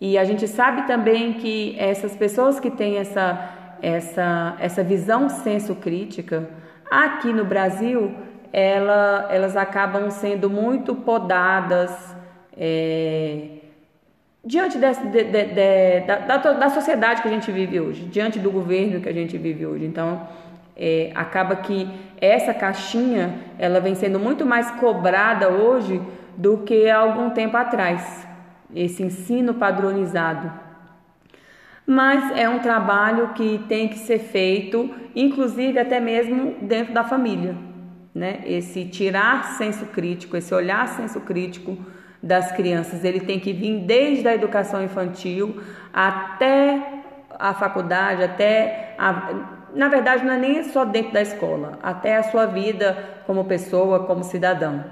E 0.00 0.18
a 0.18 0.24
gente 0.24 0.46
sabe 0.46 0.86
também 0.86 1.34
que 1.34 1.74
essas 1.78 2.14
pessoas 2.14 2.60
que 2.60 2.70
têm 2.70 2.98
essa 2.98 3.52
essa 3.82 4.56
essa 4.58 4.82
visão 4.82 5.28
senso 5.28 5.74
crítica, 5.74 6.48
aqui 6.90 7.32
no 7.32 7.44
Brasil, 7.44 8.14
ela, 8.52 9.28
elas 9.30 9.56
acabam 9.56 10.10
sendo 10.10 10.48
muito 10.48 10.94
podadas, 10.94 11.92
é, 12.56 13.48
diante 14.44 14.78
de, 14.78 14.94
de, 15.10 15.24
de, 15.24 16.00
da, 16.06 16.18
da, 16.18 16.52
da, 16.52 16.70
sociedade 16.70 17.20
que 17.20 17.28
a 17.28 17.30
gente 17.30 17.50
vive 17.50 17.80
hoje, 17.80 18.04
diante 18.04 18.38
do 18.38 18.50
governo 18.50 19.00
que 19.00 19.08
a 19.08 19.12
gente 19.12 19.36
vive 19.36 19.66
hoje. 19.66 19.84
Então, 19.84 20.26
é, 20.76 21.10
acaba 21.14 21.56
que 21.56 21.88
essa 22.20 22.54
caixinha 22.54 23.34
ela 23.58 23.80
vem 23.80 23.94
sendo 23.94 24.18
muito 24.18 24.46
mais 24.46 24.70
cobrada 24.72 25.48
hoje 25.48 26.00
do 26.36 26.58
que 26.58 26.88
há 26.88 26.98
algum 26.98 27.30
tempo 27.30 27.56
atrás, 27.56 28.25
esse 28.74 29.02
ensino 29.02 29.54
padronizado. 29.54 30.50
Mas 31.86 32.36
é 32.36 32.48
um 32.48 32.58
trabalho 32.58 33.28
que 33.28 33.64
tem 33.68 33.88
que 33.88 33.98
ser 33.98 34.18
feito, 34.18 34.90
inclusive 35.14 35.78
até 35.78 36.00
mesmo 36.00 36.56
dentro 36.62 36.92
da 36.92 37.04
família. 37.04 37.56
Né? 38.14 38.40
Esse 38.44 38.86
tirar 38.86 39.56
senso 39.56 39.86
crítico, 39.86 40.36
esse 40.36 40.52
olhar 40.52 40.88
senso 40.88 41.20
crítico 41.20 41.78
das 42.22 42.50
crianças. 42.52 43.04
Ele 43.04 43.20
tem 43.20 43.38
que 43.38 43.52
vir 43.52 43.80
desde 43.80 44.26
a 44.26 44.34
educação 44.34 44.82
infantil 44.82 45.60
até 45.92 47.02
a 47.38 47.54
faculdade, 47.54 48.22
até 48.22 48.94
a, 48.98 49.34
na 49.74 49.88
verdade 49.88 50.24
não 50.24 50.32
é 50.32 50.38
nem 50.38 50.64
só 50.64 50.84
dentro 50.84 51.12
da 51.12 51.20
escola, 51.20 51.78
até 51.82 52.16
a 52.16 52.22
sua 52.24 52.46
vida 52.46 52.96
como 53.26 53.44
pessoa, 53.44 54.04
como 54.06 54.24
cidadão. 54.24 54.84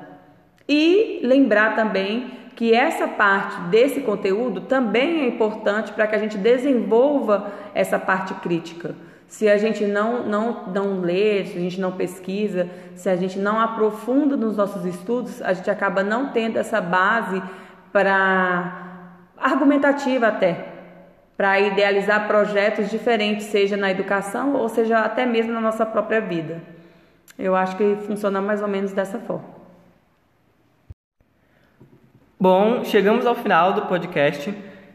E 0.69 1.21
lembrar 1.23 1.75
também 1.75 2.44
que 2.55 2.73
essa 2.73 3.09
parte 3.09 3.61
desse 3.63 4.01
conteúdo 4.01 4.63
também 4.63 5.23
é 5.23 5.29
importante 5.29 5.93
para 5.93 6.07
que 6.07 6.15
a 6.15 6.19
gente 6.19 6.39
desenvolva 6.39 7.53
essa 7.75 7.99
parte 7.99 8.35
crítica. 8.35 8.95
Se 9.27 9.49
a 9.49 9.59
gente 9.59 9.85
não, 9.85 10.25
não, 10.25 10.67
não 10.69 11.01
lê, 11.01 11.45
se 11.45 11.59
a 11.59 11.61
gente 11.61 11.81
não 11.81 11.93
pesquisa, 11.93 12.69
se 12.95 13.09
a 13.09 13.17
gente 13.17 13.39
não 13.39 13.59
aprofunda 13.59 14.37
nos 14.37 14.57
nossos 14.57 14.85
estudos, 14.85 15.43
a 15.43 15.53
gente 15.53 15.69
acaba 15.69 16.05
não 16.05 16.29
tendo 16.31 16.57
essa 16.57 16.81
base 16.81 17.43
para 17.93 18.83
argumentativa 19.37 20.29
até, 20.29 20.69
para 21.37 21.59
idealizar 21.59 22.29
projetos 22.29 22.89
diferentes, 22.89 23.47
seja 23.47 23.77
na 23.77 23.91
educação 23.91 24.55
ou 24.55 24.69
seja 24.69 25.01
até 25.01 25.27
mesmo 25.27 25.53
na 25.53 25.61
nossa 25.61 25.85
própria 25.85 26.21
vida. 26.21 26.63
Eu 27.37 27.57
acho 27.57 27.77
que 27.77 27.97
funciona 28.07 28.41
mais 28.41 28.63
ou 28.63 28.69
menos 28.69 28.93
dessa 28.93 29.19
forma. 29.19 29.54
Bom, 32.47 32.85
chegamos 32.85 33.25
ao 33.25 33.35
final 33.35 33.73
do 33.73 33.87
podcast. 33.87 34.53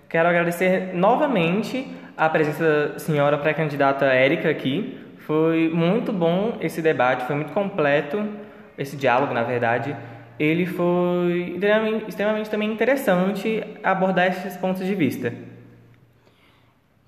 Quero 0.08 0.30
agradecer 0.30 0.94
novamente 0.94 1.84
a 2.16 2.30
presença 2.30 2.90
da 2.90 3.00
senhora 3.00 3.40
pré-candidata 3.40 4.06
Érica 4.06 4.52
aqui. 4.52 5.00
Foi 5.26 5.68
muito 5.68 6.14
bom 6.14 6.60
esse 6.62 6.80
debate, 6.80 7.26
foi 7.26 7.36
muito 7.36 7.52
completo 7.52 8.24
esse 8.78 8.96
diálogo, 8.96 9.34
na 9.34 9.42
verdade. 9.42 9.98
Ele 10.38 10.68
foi 10.68 11.54
extremamente, 11.56 12.06
extremamente 12.08 12.50
também 12.52 12.72
interessante 12.72 13.64
abordar 13.82 14.28
esses 14.28 14.56
pontos 14.56 14.86
de 14.86 14.94
vista. 14.94 15.34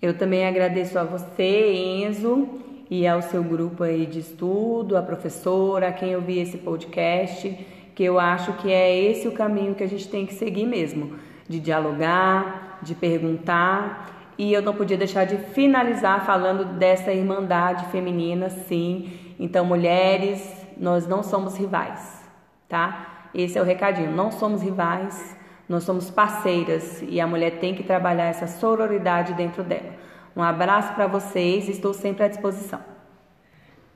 Eu 0.02 0.18
também 0.18 0.48
agradeço 0.48 0.98
a 0.98 1.04
você, 1.04 1.72
Enzo, 1.72 2.50
e 2.90 3.06
ao 3.06 3.22
seu 3.22 3.44
grupo 3.44 3.84
aí 3.84 4.08
de 4.08 4.18
estudo, 4.18 4.98
a 4.98 5.04
professora, 5.04 5.90
a 5.90 5.92
quem 5.92 6.16
ouvi 6.16 6.40
esse 6.40 6.58
podcast, 6.58 7.56
que 7.96 8.04
eu 8.04 8.20
acho 8.20 8.54
que 8.54 8.72
é 8.72 8.96
esse 8.96 9.28
o 9.28 9.32
caminho 9.32 9.76
que 9.76 9.84
a 9.84 9.88
gente 9.88 10.08
tem 10.08 10.26
que 10.26 10.34
seguir 10.34 10.66
mesmo, 10.66 11.16
de 11.48 11.60
dialogar, 11.60 12.80
de 12.82 12.96
perguntar 12.96 14.12
e 14.42 14.52
eu 14.52 14.62
não 14.64 14.74
podia 14.74 14.98
deixar 14.98 15.26
de 15.26 15.38
finalizar 15.38 16.26
falando 16.26 16.66
dessa 16.66 17.14
irmandade 17.14 17.86
feminina, 17.92 18.50
sim. 18.50 19.36
Então, 19.40 19.64
mulheres, 19.64 20.66
nós 20.76 21.06
não 21.06 21.22
somos 21.22 21.56
rivais, 21.56 22.28
tá? 22.68 23.30
Esse 23.36 23.60
é 23.60 23.62
o 23.62 23.64
recadinho. 23.64 24.12
Não 24.12 24.32
somos 24.32 24.64
rivais, 24.64 25.38
nós 25.70 25.84
somos 25.84 26.10
parceiras 26.10 27.04
e 27.08 27.22
a 27.22 27.28
mulher 27.28 27.60
tem 27.60 27.76
que 27.76 27.84
trabalhar 27.84 28.26
essa 28.26 28.48
sororidade 28.48 29.34
dentro 29.34 29.64
dela. 29.64 29.94
Um 30.36 30.42
abraço 30.42 30.92
para 30.96 31.06
vocês, 31.06 31.70
estou 31.70 31.94
sempre 31.94 32.24
à 32.24 32.28
disposição. 32.28 32.80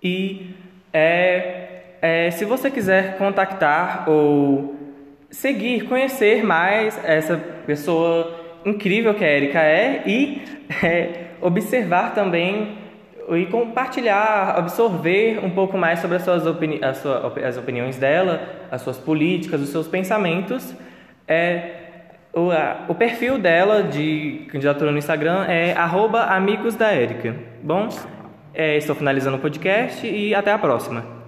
E 0.03 0.55
é, 0.93 1.64
é, 2.01 2.31
se 2.31 2.45
você 2.45 2.69
quiser 2.69 3.17
contactar 3.17 4.09
ou 4.09 4.75
seguir, 5.29 5.85
conhecer 5.87 6.43
mais 6.43 6.99
essa 7.03 7.37
pessoa 7.65 8.43
incrível 8.65 9.13
que 9.13 9.23
a 9.23 9.31
Erika 9.31 9.59
é 9.59 10.03
e 10.05 10.41
é, 10.83 11.25
observar 11.41 12.13
também 12.13 12.77
e 13.29 13.45
compartilhar, 13.47 14.55
absorver 14.57 15.43
um 15.43 15.49
pouco 15.49 15.77
mais 15.77 15.99
sobre 15.99 16.17
as, 16.17 16.23
suas 16.23 16.45
opini 16.45 16.79
as, 16.83 16.97
sua, 16.97 17.33
as 17.43 17.57
opiniões 17.57 17.97
dela, 17.97 18.41
as 18.71 18.81
suas 18.81 18.97
políticas, 18.97 19.61
os 19.61 19.69
seus 19.69 19.87
pensamentos. 19.87 20.75
É, 21.27 21.71
o, 22.33 22.51
a, 22.51 22.85
o 22.87 22.93
perfil 22.93 23.39
dela 23.39 23.81
de 23.83 24.45
candidatura 24.51 24.91
no 24.91 24.97
Instagram 24.97 25.45
é 25.45 25.73
amigos 26.29 26.75
da 26.75 26.93
Erika. 26.93 27.35
Bom, 27.63 27.89
é, 28.53 28.77
estou 28.77 28.95
finalizando 28.95 29.37
o 29.37 29.39
podcast 29.39 30.05
e 30.05 30.35
até 30.35 30.51
a 30.51 30.59
próxima. 30.59 31.24